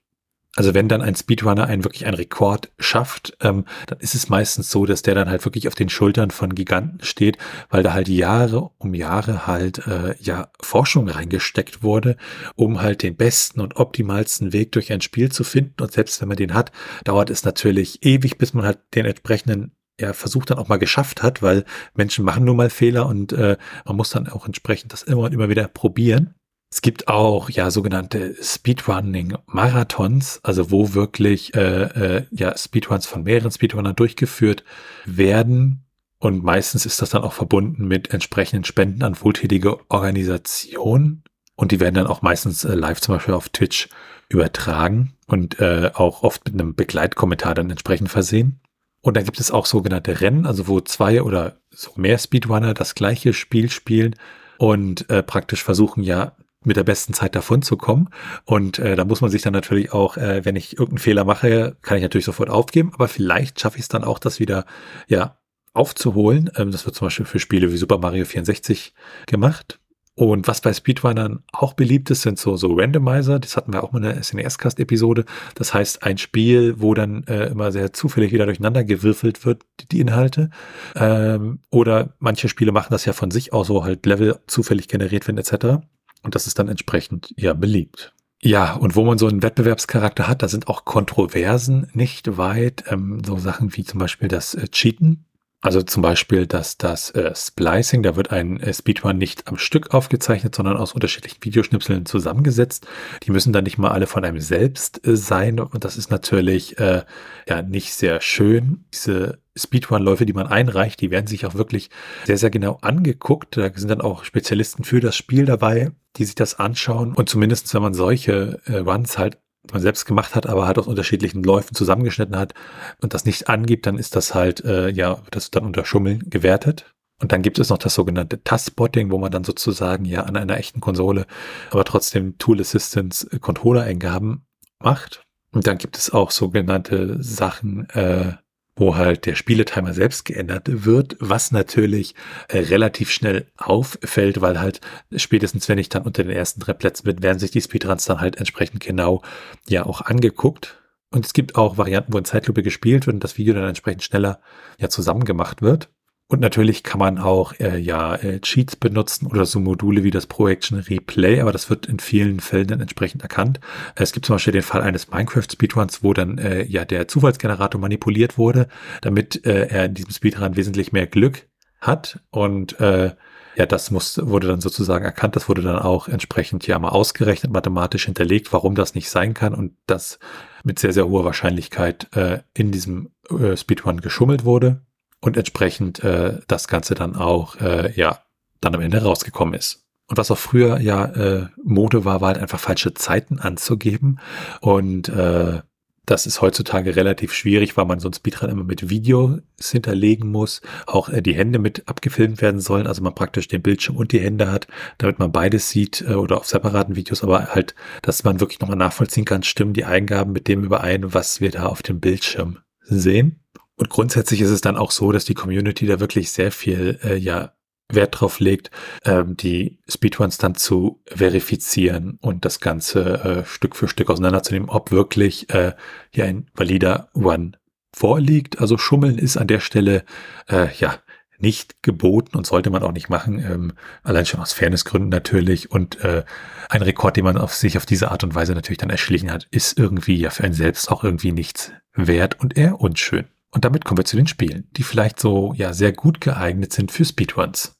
Also 0.56 0.74
wenn 0.74 0.88
dann 0.88 1.02
ein 1.02 1.16
Speedrunner 1.16 1.66
einen 1.66 1.84
wirklich 1.84 2.06
einen 2.06 2.16
Rekord 2.16 2.72
schafft, 2.80 3.38
ähm, 3.42 3.66
dann 3.88 4.00
ist 4.00 4.16
es 4.16 4.30
meistens 4.30 4.72
so, 4.72 4.86
dass 4.86 5.02
der 5.02 5.14
dann 5.14 5.30
halt 5.30 5.44
wirklich 5.44 5.68
auf 5.68 5.76
den 5.76 5.90
Schultern 5.90 6.32
von 6.32 6.56
Giganten 6.56 7.04
steht, 7.04 7.38
weil 7.70 7.84
da 7.84 7.94
halt 7.94 8.08
Jahre 8.08 8.70
um 8.78 8.94
Jahre 8.94 9.48
halt 9.48 9.86
äh, 9.86 10.16
ja 10.20 10.50
Forschung 10.62 11.10
reingesteckt 11.10 11.84
wurde, 11.84 12.16
um 12.56 12.82
halt 12.82 13.04
den 13.04 13.18
besten 13.18 13.60
und 13.60 13.76
optimalsten 13.76 14.54
Weg 14.54 14.72
durch 14.72 14.94
ein 14.94 15.02
Spiel 15.02 15.30
zu 15.30 15.44
finden. 15.44 15.82
Und 15.82 15.92
selbst 15.92 16.22
wenn 16.22 16.30
man 16.30 16.38
den 16.38 16.54
hat, 16.54 16.72
dauert 17.04 17.30
es 17.30 17.44
natürlich 17.44 18.06
ewig, 18.06 18.38
bis 18.38 18.54
man 18.54 18.66
halt 18.66 18.80
den 18.96 19.06
entsprechenden 19.06 19.74
ja, 20.00 20.14
Versuch 20.14 20.46
dann 20.46 20.58
auch 20.58 20.68
mal 20.70 20.78
geschafft 20.78 21.22
hat, 21.22 21.42
weil 21.42 21.66
Menschen 21.94 22.24
machen 22.26 22.46
nun 22.46 22.58
mal 22.58 22.70
Fehler 22.70 23.08
und 23.08 23.34
äh, 23.34 23.58
man 23.86 23.96
muss 23.96 24.10
dann 24.10 24.28
auch 24.28 24.46
entsprechend 24.46 24.94
das 24.94 25.04
immer 25.04 25.24
und 25.24 25.34
immer 25.34 25.50
wieder 25.50 25.68
probieren. 25.68 26.36
Es 26.72 26.82
gibt 26.82 27.08
auch 27.08 27.50
ja 27.50 27.72
sogenannte 27.72 28.36
Speedrunning-Marathons, 28.42 30.42
also 30.44 30.72
wo 30.72 30.94
wirklich 30.94 31.56
äh, 31.56 31.84
äh, 31.84 32.26
ja 32.32 32.58
Speedruns 32.58 33.06
von 33.06 33.24
mehreren 33.24 33.52
Speedrunnern 33.52 33.96
durchgeführt 33.96 34.64
werden. 35.06 35.86
Und 36.20 36.44
meistens 36.44 36.86
ist 36.86 37.02
das 37.02 37.12
dann 37.12 37.24
auch 37.24 37.34
verbunden 37.34 37.88
mit 37.88 38.14
entsprechenden 38.14 38.66
Spenden 38.66 39.04
an 39.04 39.20
wohltätige 39.22 39.90
Organisationen. 39.90 41.24
Und 41.56 41.72
die 41.72 41.80
werden 41.80 41.96
dann 41.96 42.08
auch 42.08 42.22
meistens 42.22 42.66
äh, 42.66 42.76
live 42.76 43.00
zum 43.00 43.16
Beispiel 43.16 43.34
auf 43.34 43.50
Twitch 43.50 43.90
übertragen 44.30 45.14
und 45.28 45.60
äh, 45.60 45.92
auch 45.94 46.24
oft 46.24 46.46
mit 46.46 46.54
einem 46.54 46.76
Begleitkommentar 46.76 47.56
dann 47.56 47.70
entsprechend 47.70 48.10
versehen. 48.10 48.60
Und 49.02 49.16
dann 49.16 49.24
gibt 49.24 49.40
es 49.40 49.52
auch 49.52 49.68
sogenannte 49.68 50.20
Rennen, 50.20 50.46
also 50.46 50.68
wo 50.68 50.82
zwei 50.82 51.22
oder 51.22 51.58
so 51.70 51.92
mehr 51.96 52.18
Speedrunner 52.18 52.74
das 52.74 52.96
gleiche 52.96 53.34
Spiel 53.34 53.70
spielen 53.70 54.16
und 54.58 55.10
äh, 55.10 55.22
praktisch 55.22 55.64
versuchen 55.64 56.04
ja 56.04 56.36
mit 56.66 56.78
der 56.78 56.84
besten 56.84 57.14
Zeit 57.14 57.36
davon 57.36 57.62
zu 57.62 57.78
kommen. 57.78 58.10
Und 58.44 58.80
äh, 58.80 58.96
da 58.96 59.06
muss 59.06 59.22
man 59.22 59.32
sich 59.32 59.42
dann 59.42 59.54
natürlich 59.54 59.94
auch, 59.94 60.18
äh, 60.18 60.46
wenn 60.46 60.56
ich 60.56 60.74
irgendeinen 60.74 61.00
Fehler 61.00 61.24
mache, 61.24 61.78
kann 61.82 61.98
ich 61.98 62.04
natürlich 62.04 62.26
sofort 62.26 62.50
aufgeben, 62.50 62.92
aber 62.94 63.08
vielleicht 63.08 63.60
schaffe 63.60 63.78
ich 63.78 63.84
es 63.84 63.90
dann 63.90 64.04
auch, 64.04 64.20
das 64.20 64.40
wieder 64.40 64.66
ja 65.08 65.38
aufzuholen. 65.74 66.50
Ähm, 66.56 66.72
das 66.72 66.86
wird 66.86 66.96
zum 66.96 67.08
Beispiel 67.08 67.26
für 67.26 67.40
Spiele 67.40 67.72
wie 67.72 67.78
Super 67.78 67.98
Mario 67.98 68.26
64 68.26 68.94
gemacht. 69.28 69.80
Und 70.18 70.48
was 70.48 70.62
bei 70.62 70.72
Speedrunnern 70.72 71.44
auch 71.52 71.74
beliebt 71.74 72.10
ist, 72.10 72.22
sind 72.22 72.40
so, 72.40 72.56
so 72.56 72.74
Randomizer. 72.74 73.38
Das 73.38 73.58
hatten 73.58 73.74
wir 73.74 73.84
auch 73.84 73.92
mal 73.92 73.98
in 73.98 74.16
der 74.16 74.24
SNES-Cast-Episode. 74.24 75.26
Das 75.56 75.74
heißt, 75.74 76.04
ein 76.04 76.18
Spiel, 76.18 76.80
wo 76.80 76.94
dann 76.94 77.26
äh, 77.26 77.48
immer 77.48 77.74
sehr 77.74 77.92
zufällig 77.92 78.32
wieder 78.32 78.46
durcheinander 78.46 78.86
gewürfelt 78.86 79.46
wird, 79.46 79.64
die 79.92 80.00
Inhalte. 80.00 80.52
Ähm, 80.96 81.60
oder 81.70 82.14
manche 82.20 82.48
Spiele 82.48 82.72
machen 82.72 82.92
das 82.92 83.04
ja 83.04 83.12
von 83.12 83.30
sich 83.30 83.52
aus, 83.52 83.68
so 83.68 83.84
halt 83.84 84.06
Level 84.06 84.40
zufällig 84.48 84.88
generiert 84.88 85.28
werden, 85.28 85.38
etc. 85.38 85.86
Und 86.26 86.36
das 86.36 86.48
ist 86.48 86.60
dann 86.60 86.68
entsprechend 86.68 87.34
ja 87.38 87.54
beliebt. 87.54 88.14
Ja, 88.42 88.74
und 88.74 88.96
wo 88.96 89.04
man 89.06 89.18
so 89.18 89.28
einen 89.28 89.42
Wettbewerbscharakter 89.42 90.28
hat, 90.28 90.44
da 90.44 90.48
sind 90.48 90.68
auch 90.68 90.86
Kontroversen 90.86 91.88
nicht 91.94 92.38
weit. 92.38 92.84
Ähm, 92.90 93.22
so 93.26 93.38
Sachen 93.38 93.76
wie 93.76 93.84
zum 93.84 94.00
Beispiel 94.00 94.28
das 94.28 94.54
äh, 94.56 94.68
Cheaten. 94.68 95.26
Also 95.62 95.82
zum 95.82 96.04
Beispiel, 96.04 96.46
dass 96.46 96.78
das 96.78 97.10
äh, 97.12 97.34
Splicing, 97.36 98.04
da 98.04 98.16
wird 98.16 98.30
ein 98.30 98.60
äh, 98.60 98.72
Speedrun 98.72 99.18
nicht 99.18 99.48
am 99.48 99.58
Stück 99.58 99.96
aufgezeichnet, 99.96 100.54
sondern 100.54 100.78
aus 100.78 100.94
unterschiedlichen 100.94 101.44
Videoschnipseln 101.44 102.06
zusammengesetzt. 102.06 102.86
Die 103.24 103.32
müssen 103.32 103.52
dann 103.52 103.64
nicht 103.64 103.80
mal 103.80 103.90
alle 103.90 104.06
von 104.06 104.24
einem 104.24 104.40
selbst 104.40 105.08
äh, 105.08 105.18
sein. 105.18 105.60
Und 105.60 105.84
das 105.84 105.98
ist 105.98 106.12
natürlich 106.12 106.78
äh, 106.78 107.04
ja 107.50 107.62
nicht 107.64 107.96
sehr 107.96 108.22
schön. 108.22 108.86
Diese 108.94 109.40
Speedrun-Läufe, 109.58 110.28
die 110.28 110.34
man 110.34 110.46
einreicht, 110.46 111.02
die 111.02 111.10
werden 111.10 111.26
sich 111.26 111.48
auch 111.48 111.56
wirklich 111.56 111.90
sehr, 112.26 112.38
sehr 112.38 112.52
genau 112.52 112.78
angeguckt. 112.82 113.58
Da 113.58 113.72
sind 113.74 113.90
dann 113.90 114.02
auch 114.02 114.24
Spezialisten 114.24 114.84
für 114.84 115.00
das 115.00 115.16
Spiel 115.16 115.46
dabei, 115.46 115.94
die 116.18 116.26
sich 116.26 116.36
das 116.36 116.60
anschauen. 116.60 117.14
Und 117.14 117.30
zumindest, 117.30 117.74
wenn 117.74 117.82
man 117.82 117.94
solche 117.94 118.60
äh, 118.66 118.78
Runs 118.78 119.18
halt 119.18 119.38
man 119.72 119.82
selbst 119.82 120.06
gemacht 120.06 120.36
hat, 120.36 120.48
aber 120.48 120.68
halt 120.68 120.78
aus 120.78 120.88
unterschiedlichen 120.88 121.44
Läufen 121.44 121.76
zusammengeschnitten 121.76 122.38
hat 122.38 122.54
und 123.02 123.14
das 123.14 123.26
nicht 123.26 123.50
angibt, 123.50 123.86
dann 123.86 123.98
ist 123.98 124.16
das 124.16 124.34
halt, 124.36 124.64
äh, 124.64 124.90
ja, 124.90 125.22
das 125.32 125.52
dann 125.52 125.66
unter 125.66 125.86
Schummeln 125.86 126.30
gewertet. 126.30 126.94
Und 127.22 127.32
dann 127.32 127.42
gibt 127.42 127.60
es 127.60 127.70
noch 127.70 127.78
das 127.78 127.96
sogenannte 127.96 128.44
Taskspotting, 128.44 129.10
wo 129.10 129.18
man 129.18 129.32
dann 129.32 129.44
sozusagen 129.44 130.06
ja 130.06 130.24
an 130.24 130.36
einer 130.36 130.58
echten 130.58 130.82
Konsole, 130.82 131.26
aber 131.72 131.86
trotzdem 131.86 132.38
Tool 132.38 132.60
Assistance 132.60 133.28
Controller-Eingaben 133.40 134.46
macht. 134.80 135.24
Und 135.52 135.66
dann 135.68 135.78
gibt 135.78 135.98
es 135.98 136.12
auch 136.12 136.32
sogenannte 136.32 137.24
Sachen, 137.24 137.90
äh, 137.92 138.34
wo 138.76 138.96
halt 138.96 139.26
der 139.26 139.36
Spieletimer 139.36 139.94
selbst 139.94 140.26
geändert 140.26 140.64
wird, 140.86 141.16
was 141.20 141.52
natürlich 141.52 142.16
äh, 142.50 142.60
relativ 142.60 143.10
schnell 143.10 143.48
auffällt, 143.58 144.42
weil 144.42 144.60
halt 144.60 144.82
spätestens, 145.16 145.70
wenn 145.70 145.78
ich 145.78 145.90
dann 145.90 146.04
unter 146.04 146.24
den 146.24 146.36
ersten 146.36 146.60
drei 146.60 146.74
Plätzen 146.74 147.06
bin, 147.06 147.24
werden 147.24 147.40
sich 147.40 147.52
die 147.52 147.62
Speedruns 147.62 148.06
dann 148.06 148.20
halt 148.20 148.38
entsprechend 148.38 148.84
genau 148.84 149.22
ja 149.68 149.86
auch 149.86 150.02
angeguckt. 150.02 150.82
Und 151.12 151.26
es 151.26 151.34
gibt 151.34 151.56
auch 151.56 151.78
Varianten, 151.78 152.12
wo 152.12 152.18
in 152.18 152.26
Zeitlupe 152.26 152.64
gespielt 152.64 153.08
wird 153.08 153.14
und 153.14 153.24
das 153.24 153.38
Video 153.38 153.54
dann 153.54 153.64
entsprechend 153.64 154.04
schneller 154.04 154.42
ja 154.80 154.90
zusammengemacht 154.90 155.62
wird. 155.62 155.90
Und 156.28 156.42
natürlich 156.42 156.82
kann 156.82 156.98
man 156.98 157.20
auch 157.20 157.54
äh, 157.60 157.78
ja 157.78 158.16
äh, 158.16 158.40
Cheats 158.40 158.76
benutzen 158.76 159.28
oder 159.28 159.46
so 159.46 159.60
Module 159.60 160.04
wie 160.04 160.10
das 160.10 160.26
Projection 160.26 160.80
Replay, 160.80 161.40
aber 161.40 161.52
das 161.52 161.70
wird 161.70 161.86
in 161.86 162.00
vielen 162.00 162.40
Fällen 162.40 162.68
dann 162.68 162.82
entsprechend 162.82 163.22
erkannt. 163.22 163.60
Es 163.96 164.12
gibt 164.12 164.26
zum 164.26 164.36
Beispiel 164.36 164.54
den 164.54 164.64
Fall 164.64 164.82
eines 164.82 165.12
Minecraft 165.12 165.46
Speedruns, 165.52 166.04
wo 166.04 166.14
dann 166.14 166.40
äh, 166.40 166.64
ja 166.64 166.84
der 166.84 167.08
Zufallsgenerator 167.08 167.80
manipuliert 167.80 168.40
wurde, 168.40 168.68
damit 169.02 169.46
äh, 169.46 169.68
er 169.68 169.86
in 169.86 169.94
diesem 169.94 170.12
Speedrun 170.12 170.56
wesentlich 170.56 170.92
mehr 170.92 171.06
Glück 171.06 171.48
hat. 171.80 172.20
Und 172.32 172.80
äh, 172.80 173.14
ja, 173.56 173.66
das 173.68 173.92
muss, 173.92 174.20
wurde 174.26 174.48
dann 174.48 174.62
sozusagen 174.62 175.06
erkannt, 175.06 175.36
das 175.36 175.48
wurde 175.48 175.62
dann 175.62 175.78
auch 175.78 176.08
entsprechend 176.08 176.66
ja 176.66 176.80
mal 176.80 176.90
ausgerechnet, 176.90 177.54
mathematisch 177.54 178.06
hinterlegt, 178.06 178.52
warum 178.52 178.74
das 178.74 178.96
nicht 178.96 179.12
sein 179.12 179.36
kann. 179.36 179.54
Und 179.54 179.74
das 179.86 180.18
mit 180.64 180.80
sehr, 180.80 180.92
sehr 180.92 181.08
hoher 181.08 181.24
Wahrscheinlichkeit 181.24 182.08
äh, 182.16 182.40
in 182.56 182.72
diesem 182.72 183.12
äh, 183.30 183.56
Speedrun 183.56 184.02
geschummelt 184.02 184.44
wurde 184.44 184.82
und 185.26 185.38
entsprechend 185.38 186.04
äh, 186.04 186.40
das 186.48 186.68
Ganze 186.68 186.94
dann 186.94 187.16
auch, 187.16 187.56
äh, 187.60 187.92
ja, 187.96 188.20
dann 188.62 188.76
am 188.76 188.82
Ende 188.82 189.02
rausgekommen 189.02 189.56
ist. 189.56 189.86
Und 190.08 190.18
was 190.18 190.30
auch 190.30 190.38
früher 190.38 190.80
ja 190.80 191.06
äh, 191.06 191.48
Mode 191.64 192.06
war, 192.06 192.22
war 192.22 192.30
halt 192.30 192.38
einfach 192.38 192.60
falsche 192.60 192.94
Zeiten 192.94 193.40
anzugeben. 193.40 194.20
Und 194.62 195.10
äh, 195.10 195.62
das 196.06 196.28
ist 196.28 196.42
heutzutage 196.42 196.96
relativ 196.96 197.34
schwierig, 197.34 197.76
weil 197.76 197.86
man 197.86 198.00
so 198.00 198.08
ein 198.08 198.14
Speedrun 198.14 198.52
immer 198.52 198.64
mit 198.64 198.92
Videos 198.92 199.42
hinterlegen 199.60 200.30
muss. 200.30 200.62
Auch 200.86 201.10
äh, 201.10 201.24
die 201.24 201.34
Hände 201.34 201.58
mit 201.58 201.88
abgefilmt 201.88 202.44
werden 202.44 202.62
sollen, 202.62 202.86
also 202.86 203.02
man 203.02 203.16
praktisch 203.16 203.48
den 203.48 203.64
Bildschirm 203.64 203.96
und 203.96 204.12
die 204.12 204.20
Hände 204.20 204.52
hat, 204.52 204.68
damit 205.00 205.18
man 205.18 205.32
beides 205.32 205.70
sieht 205.72 206.02
äh, 206.08 206.14
oder 206.14 206.38
auf 206.38 206.46
separaten 206.46 206.96
Videos, 206.96 207.24
aber 207.24 207.56
halt, 207.56 207.74
dass 208.04 208.24
man 208.24 208.40
wirklich 208.40 208.60
nochmal 208.60 208.78
nachvollziehen 208.78 209.26
kann, 209.26 209.42
stimmen 209.42 209.74
die 209.74 209.86
Eingaben 209.86 210.34
mit 210.34 210.48
dem 210.48 210.64
überein, 210.64 211.16
was 211.16 211.42
wir 211.42 211.50
da 211.50 211.66
auf 211.66 211.82
dem 211.82 212.00
Bildschirm 212.00 212.60
sehen. 212.82 213.40
Und 213.78 213.90
grundsätzlich 213.90 214.42
ist 214.42 214.50
es 214.50 214.62
dann 214.62 214.78
auch 214.78 214.92
so, 214.92 215.12
dass 215.12 215.26
die 215.26 215.34
Community 215.34 215.86
da 215.86 216.00
wirklich 216.00 216.32
sehr 216.32 216.52
viel 216.52 217.00
äh, 217.04 217.16
ja, 217.16 217.54
Wert 217.92 218.20
drauf 218.20 218.40
legt, 218.40 218.72
ähm, 219.04 219.38
die 219.38 219.80
Speedruns 219.88 220.38
dann 220.38 220.56
zu 220.56 221.02
verifizieren 221.08 222.18
und 222.22 222.46
das 222.46 222.60
Ganze 222.60 223.24
äh, 223.24 223.46
Stück 223.46 223.76
für 223.76 223.88
Stück 223.88 224.10
auseinanderzunehmen, 224.10 224.70
ob 224.70 224.92
wirklich 224.92 225.50
äh, 225.54 225.74
hier 226.10 226.26
ein 226.26 226.48
valider 226.56 227.10
One 227.14 227.54
vorliegt. 227.96 228.60
Also 228.60 228.78
Schummeln 228.78 229.18
ist 229.18 229.38
an 229.38 229.48
der 229.48 229.60
Stelle 229.60 230.04
äh, 230.50 230.74
ja 230.78 230.98
nicht 231.38 231.84
geboten 231.84 232.38
und 232.38 232.48
sollte 232.48 232.70
man 232.70 232.82
auch 232.82 232.94
nicht 232.94 233.10
machen, 233.10 233.40
ähm, 233.40 233.74
allein 234.04 234.26
schon 234.26 234.40
aus 234.40 234.54
Fairnessgründen 234.54 235.10
natürlich. 235.10 235.70
Und 235.70 236.00
äh, 236.00 236.24
ein 236.70 236.82
Rekord, 236.82 237.18
den 237.18 237.26
man 237.26 237.38
auf 237.38 237.54
sich 237.54 237.78
auf 237.78 237.86
diese 237.86 238.10
Art 238.10 238.24
und 238.24 238.36
Weise 238.36 238.54
natürlich 238.54 238.78
dann 238.78 238.90
erschlichen 238.90 239.32
hat, 239.32 239.48
ist 239.52 239.78
irgendwie 239.78 240.16
ja 240.16 240.30
für 240.30 240.44
einen 240.44 240.54
selbst 240.54 240.90
auch 240.90 241.04
irgendwie 241.04 241.34
nichts 241.34 241.72
wert 241.94 242.40
und 242.40 242.58
eher 242.58 242.80
unschön. 242.80 243.26
Und 243.56 243.64
damit 243.64 243.86
kommen 243.86 244.00
wir 244.00 244.06
zu 244.06 244.18
den 244.18 244.28
Spielen, 244.28 244.68
die 244.72 244.84
vielleicht 244.84 245.18
so 245.18 245.54
ja 245.56 245.72
sehr 245.72 245.94
gut 245.94 246.20
geeignet 246.20 246.74
sind 246.74 246.92
für 246.92 247.06
Speedruns. 247.06 247.74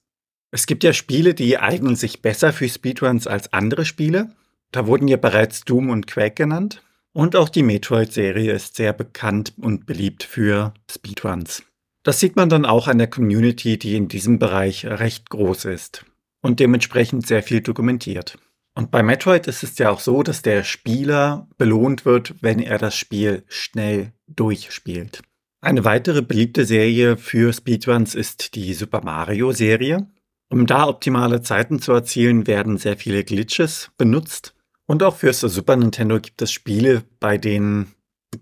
Es 0.50 0.66
gibt 0.66 0.82
ja 0.84 0.94
Spiele, 0.94 1.34
die 1.34 1.58
eignen 1.58 1.96
sich 1.96 2.22
besser 2.22 2.54
für 2.54 2.66
Speedruns 2.66 3.26
als 3.26 3.52
andere 3.52 3.84
Spiele. 3.84 4.30
Da 4.72 4.86
wurden 4.86 5.06
ja 5.06 5.18
bereits 5.18 5.66
Doom 5.66 5.90
und 5.90 6.06
Quake 6.06 6.34
genannt. 6.34 6.82
Und 7.12 7.36
auch 7.36 7.50
die 7.50 7.62
Metroid-Serie 7.62 8.52
ist 8.52 8.76
sehr 8.76 8.94
bekannt 8.94 9.52
und 9.58 9.84
beliebt 9.84 10.22
für 10.22 10.72
Speedruns. 10.90 11.62
Das 12.04 12.20
sieht 12.20 12.36
man 12.36 12.48
dann 12.48 12.64
auch 12.64 12.88
an 12.88 12.96
der 12.96 13.10
Community, 13.10 13.78
die 13.78 13.96
in 13.96 14.08
diesem 14.08 14.38
Bereich 14.38 14.86
recht 14.86 15.28
groß 15.28 15.66
ist 15.66 16.06
und 16.40 16.58
dementsprechend 16.58 17.26
sehr 17.26 17.42
viel 17.42 17.60
dokumentiert. 17.60 18.38
Und 18.74 18.90
bei 18.90 19.02
Metroid 19.02 19.46
ist 19.46 19.62
es 19.62 19.76
ja 19.76 19.90
auch 19.90 20.00
so, 20.00 20.22
dass 20.22 20.40
der 20.40 20.64
Spieler 20.64 21.48
belohnt 21.58 22.06
wird, 22.06 22.34
wenn 22.40 22.60
er 22.60 22.78
das 22.78 22.96
Spiel 22.96 23.44
schnell 23.48 24.12
durchspielt. 24.26 25.22
Eine 25.66 25.84
weitere 25.84 26.22
beliebte 26.22 26.64
Serie 26.64 27.16
für 27.16 27.52
Speedruns 27.52 28.14
ist 28.14 28.54
die 28.54 28.72
Super 28.72 29.00
Mario 29.02 29.50
Serie. 29.50 30.06
Um 30.48 30.64
da 30.64 30.86
optimale 30.86 31.42
Zeiten 31.42 31.80
zu 31.80 31.90
erzielen, 31.90 32.46
werden 32.46 32.78
sehr 32.78 32.96
viele 32.96 33.24
Glitches 33.24 33.90
benutzt. 33.98 34.54
Und 34.86 35.02
auch 35.02 35.16
für 35.16 35.32
Super 35.32 35.74
Nintendo 35.74 36.20
gibt 36.20 36.40
es 36.40 36.52
Spiele, 36.52 37.02
bei 37.18 37.36
denen 37.36 37.96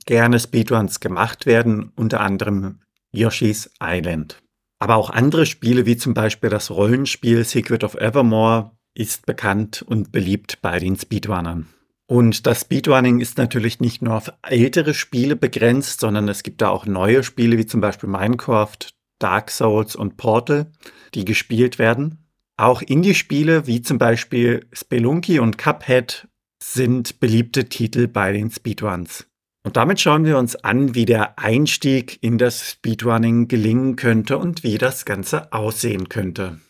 gerne 0.05 0.39
Speedruns 0.39 1.01
gemacht 1.01 1.47
werden, 1.47 1.93
unter 1.97 2.21
anderem 2.21 2.81
Yoshi's 3.11 3.71
Island. 3.83 4.43
Aber 4.79 4.97
auch 4.97 5.09
andere 5.09 5.47
Spiele, 5.47 5.87
wie 5.87 5.97
zum 5.97 6.13
Beispiel 6.13 6.51
das 6.51 6.71
Rollenspiel 6.71 7.43
Secret 7.45 7.85
of 7.85 7.95
Evermore, 7.95 8.73
ist 8.93 9.25
bekannt 9.25 9.81
und 9.81 10.13
beliebt 10.13 10.61
bei 10.61 10.79
den 10.79 10.99
Speedrunnern. 10.99 11.69
Und 12.07 12.47
das 12.47 12.63
Speedrunning 12.63 13.21
ist 13.21 13.39
natürlich 13.39 13.81
nicht 13.81 14.03
nur 14.03 14.15
auf 14.15 14.31
ältere 14.43 14.93
Spiele 14.93 15.37
begrenzt, 15.37 16.01
sondern 16.01 16.29
es 16.29 16.43
gibt 16.43 16.61
da 16.61 16.69
auch 16.69 16.85
neue 16.85 17.23
Spiele 17.23 17.57
wie 17.57 17.67
zum 17.67 17.81
Beispiel 17.81 18.09
Minecraft, 18.09 18.77
Dark 19.19 19.51
Souls 19.51 19.97
und 19.97 20.17
Portal, 20.17 20.71
die 21.15 21.25
gespielt 21.25 21.79
werden. 21.79 22.19
Auch 22.57 22.83
Indie-Spiele 22.83 23.67
wie 23.67 23.83
zum 23.83 23.99
Beispiel 23.99 24.67
Spelunky 24.73 25.41
und 25.41 25.59
Cuphead 25.59 26.29
sind 26.63 27.21
beliebte 27.21 27.69
Titel 27.69 28.07
bei 28.07 28.33
den 28.33 28.51
Speedruns. 28.51 29.27
Und 29.65 29.79
damit 29.79 29.99
schauen 29.99 30.27
wir 30.27 30.39
uns 30.39 30.57
an, 30.57 30.95
wie 30.95 31.07
der 31.07 31.39
Einstieg 31.39 32.19
in 32.23 32.37
das 32.37 32.71
Speedrunning 32.71 33.49
gelingen 33.49 33.97
könnte 33.97 34.37
und 34.37 34.63
wie 34.63 34.77
das 34.77 35.07
Ganze 35.07 35.53
aussehen 35.53 36.11
könnte. 36.11 36.61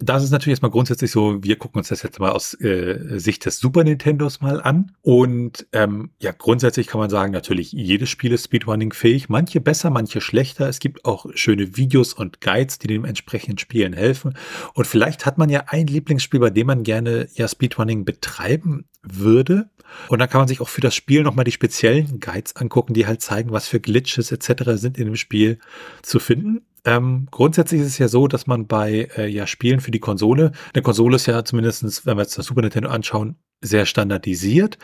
Das 0.00 0.24
ist 0.24 0.32
natürlich 0.32 0.54
erstmal 0.54 0.72
grundsätzlich 0.72 1.12
so, 1.12 1.42
wir 1.44 1.56
gucken 1.56 1.78
uns 1.78 1.88
das 1.88 2.02
jetzt 2.02 2.18
mal 2.18 2.32
aus 2.32 2.52
äh, 2.60 3.18
Sicht 3.18 3.46
des 3.46 3.58
Super 3.58 3.84
Nintendos 3.84 4.40
mal 4.40 4.60
an. 4.60 4.92
Und 5.02 5.68
ähm, 5.72 6.10
ja, 6.18 6.32
grundsätzlich 6.32 6.88
kann 6.88 6.98
man 6.98 7.10
sagen, 7.10 7.32
natürlich 7.32 7.70
jedes 7.70 8.10
Spiel 8.10 8.32
ist 8.32 8.46
Speedrunning-fähig. 8.46 9.28
Manche 9.28 9.60
besser, 9.60 9.90
manche 9.90 10.20
schlechter. 10.20 10.68
Es 10.68 10.80
gibt 10.80 11.04
auch 11.04 11.26
schöne 11.34 11.76
Videos 11.76 12.12
und 12.12 12.40
Guides, 12.40 12.80
die 12.80 12.88
dem 12.88 13.04
entsprechenden 13.04 13.58
Spielen 13.58 13.92
helfen. 13.92 14.36
Und 14.74 14.86
vielleicht 14.86 15.26
hat 15.26 15.38
man 15.38 15.48
ja 15.48 15.64
ein 15.68 15.86
Lieblingsspiel, 15.86 16.40
bei 16.40 16.50
dem 16.50 16.66
man 16.66 16.82
gerne 16.82 17.28
ja 17.34 17.46
Speedrunning 17.46 18.04
betreiben 18.04 18.86
würde. 19.02 19.70
Und 20.08 20.18
dann 20.18 20.28
kann 20.28 20.40
man 20.40 20.48
sich 20.48 20.60
auch 20.60 20.68
für 20.68 20.80
das 20.80 20.96
Spiel 20.96 21.22
nochmal 21.22 21.44
die 21.44 21.52
speziellen 21.52 22.18
Guides 22.18 22.56
angucken, 22.56 22.94
die 22.94 23.06
halt 23.06 23.22
zeigen, 23.22 23.52
was 23.52 23.68
für 23.68 23.78
Glitches 23.78 24.32
etc. 24.32 24.72
sind 24.74 24.98
in 24.98 25.06
dem 25.06 25.16
Spiel 25.16 25.60
zu 26.02 26.18
finden. 26.18 26.62
Ähm, 26.86 27.28
grundsätzlich 27.30 27.80
ist 27.80 27.86
es 27.86 27.98
ja 27.98 28.08
so, 28.08 28.28
dass 28.28 28.46
man 28.46 28.66
bei 28.66 29.08
äh, 29.16 29.26
ja, 29.26 29.46
Spielen 29.46 29.80
für 29.80 29.90
die 29.90 30.00
Konsole, 30.00 30.52
eine 30.74 30.82
Konsole 30.82 31.16
ist 31.16 31.26
ja 31.26 31.44
zumindestens, 31.44 32.04
wenn 32.04 32.16
wir 32.16 32.22
jetzt 32.22 32.36
das 32.36 32.46
Super 32.46 32.60
Nintendo 32.60 32.90
anschauen, 32.90 33.36
sehr 33.62 33.86
standardisiert 33.86 34.78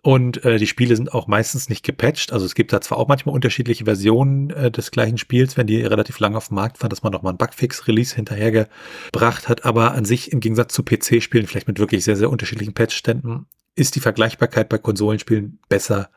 und 0.00 0.44
äh, 0.44 0.56
die 0.56 0.66
Spiele 0.66 0.96
sind 0.96 1.12
auch 1.12 1.26
meistens 1.26 1.68
nicht 1.68 1.84
gepatcht. 1.84 2.32
Also 2.32 2.46
es 2.46 2.54
gibt 2.54 2.72
da 2.72 2.80
zwar 2.80 2.96
auch 2.98 3.06
manchmal 3.06 3.34
unterschiedliche 3.34 3.84
Versionen 3.84 4.50
äh, 4.50 4.70
des 4.70 4.90
gleichen 4.90 5.18
Spiels, 5.18 5.58
wenn 5.58 5.66
die 5.66 5.82
relativ 5.82 6.18
lange 6.18 6.38
auf 6.38 6.48
dem 6.48 6.54
Markt 6.54 6.80
waren, 6.80 6.88
dass 6.88 7.02
man 7.02 7.12
noch 7.12 7.22
mal 7.22 7.30
ein 7.30 7.36
Bugfix-Release 7.36 8.16
hinterhergebracht 8.16 9.48
hat, 9.48 9.66
aber 9.66 9.92
an 9.92 10.06
sich 10.06 10.32
im 10.32 10.40
Gegensatz 10.40 10.72
zu 10.72 10.82
PC-Spielen, 10.82 11.46
vielleicht 11.46 11.68
mit 11.68 11.78
wirklich 11.78 12.04
sehr, 12.04 12.16
sehr 12.16 12.30
unterschiedlichen 12.30 12.72
Patchständen, 12.72 13.46
ist 13.74 13.94
die 13.94 14.00
Vergleichbarkeit 14.00 14.68
bei 14.68 14.78
Konsolenspielen 14.78 15.58
besser 15.68 16.10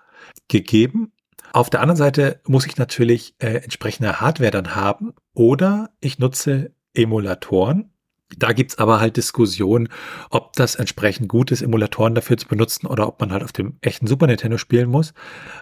gegeben. 0.47 1.11
Auf 1.55 1.69
der 1.69 1.79
anderen 1.79 1.95
Seite 1.95 2.41
muss 2.45 2.65
ich 2.65 2.75
natürlich 2.75 3.33
äh, 3.39 3.59
entsprechende 3.63 4.19
Hardware 4.19 4.51
dann 4.51 4.75
haben 4.75 5.13
oder 5.33 5.91
ich 6.01 6.19
nutze 6.19 6.73
Emulatoren. 6.93 7.93
Da 8.37 8.53
gibt's 8.53 8.79
aber 8.79 8.99
halt 8.99 9.17
Diskussionen, 9.17 9.87
ob 10.31 10.53
das 10.53 10.75
entsprechend 10.75 11.29
gut 11.29 11.51
ist, 11.51 11.61
Emulatoren 11.61 12.15
dafür 12.15 12.37
zu 12.37 12.47
benutzen 12.47 12.87
oder 12.87 13.07
ob 13.07 13.19
man 13.19 13.31
halt 13.31 13.43
auf 13.43 13.51
dem 13.51 13.77
echten 13.81 14.07
Super 14.07 14.25
Nintendo 14.25 14.57
spielen 14.57 14.89
muss. 14.89 15.13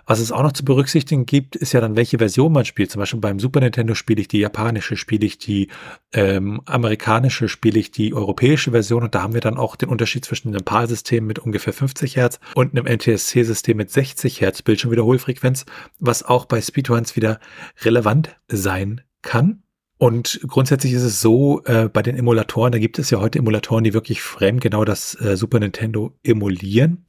Was 0.05 0.19
es 0.19 0.31
auch 0.31 0.43
noch 0.43 0.53
zu 0.53 0.63
berücksichtigen 0.63 1.25
gibt, 1.25 1.57
ist 1.57 1.73
ja 1.73 1.81
dann, 1.81 1.97
welche 1.97 2.19
Version 2.19 2.53
man 2.53 2.63
spielt. 2.63 2.89
Zum 2.89 2.99
Beispiel 2.99 3.19
beim 3.19 3.39
Super 3.39 3.59
Nintendo 3.59 3.95
spiele 3.95 4.21
ich 4.21 4.29
die 4.29 4.39
japanische, 4.39 4.95
spiele 4.95 5.25
ich 5.25 5.37
die 5.37 5.67
ähm, 6.13 6.61
amerikanische, 6.65 7.49
spiele 7.49 7.79
ich 7.79 7.91
die 7.91 8.13
europäische 8.13 8.71
Version 8.71 9.03
und 9.03 9.13
da 9.13 9.23
haben 9.23 9.33
wir 9.33 9.41
dann 9.41 9.57
auch 9.57 9.75
den 9.75 9.89
Unterschied 9.89 10.23
zwischen 10.23 10.47
einem 10.47 10.63
PAL-System 10.63 11.25
mit 11.27 11.39
ungefähr 11.39 11.73
50 11.73 12.15
Hertz 12.15 12.39
und 12.55 12.77
einem 12.77 12.85
NTSC-System 12.85 13.75
mit 13.75 13.91
60 13.91 14.39
Hertz 14.39 14.61
Bildschirmwiederholfrequenz, 14.61 15.65
was 15.99 16.23
auch 16.23 16.45
bei 16.45 16.61
Speedruns 16.61 17.17
wieder 17.17 17.41
relevant 17.81 18.37
sein 18.47 19.01
kann. 19.21 19.63
Und 20.03 20.41
grundsätzlich 20.47 20.91
ist 20.91 21.03
es 21.03 21.21
so, 21.21 21.63
äh, 21.63 21.87
bei 21.87 22.01
den 22.01 22.17
Emulatoren, 22.17 22.73
da 22.73 22.77
gibt 22.77 22.99
es 22.99 23.09
ja 23.09 23.21
heute 23.21 23.39
Emulatoren, 23.39 23.85
die 23.85 23.93
wirklich 23.93 24.21
fremd 24.21 24.59
genau 24.59 24.83
das 24.83 25.15
äh, 25.21 25.37
Super 25.37 25.61
Nintendo 25.61 26.11
emulieren. 26.23 27.05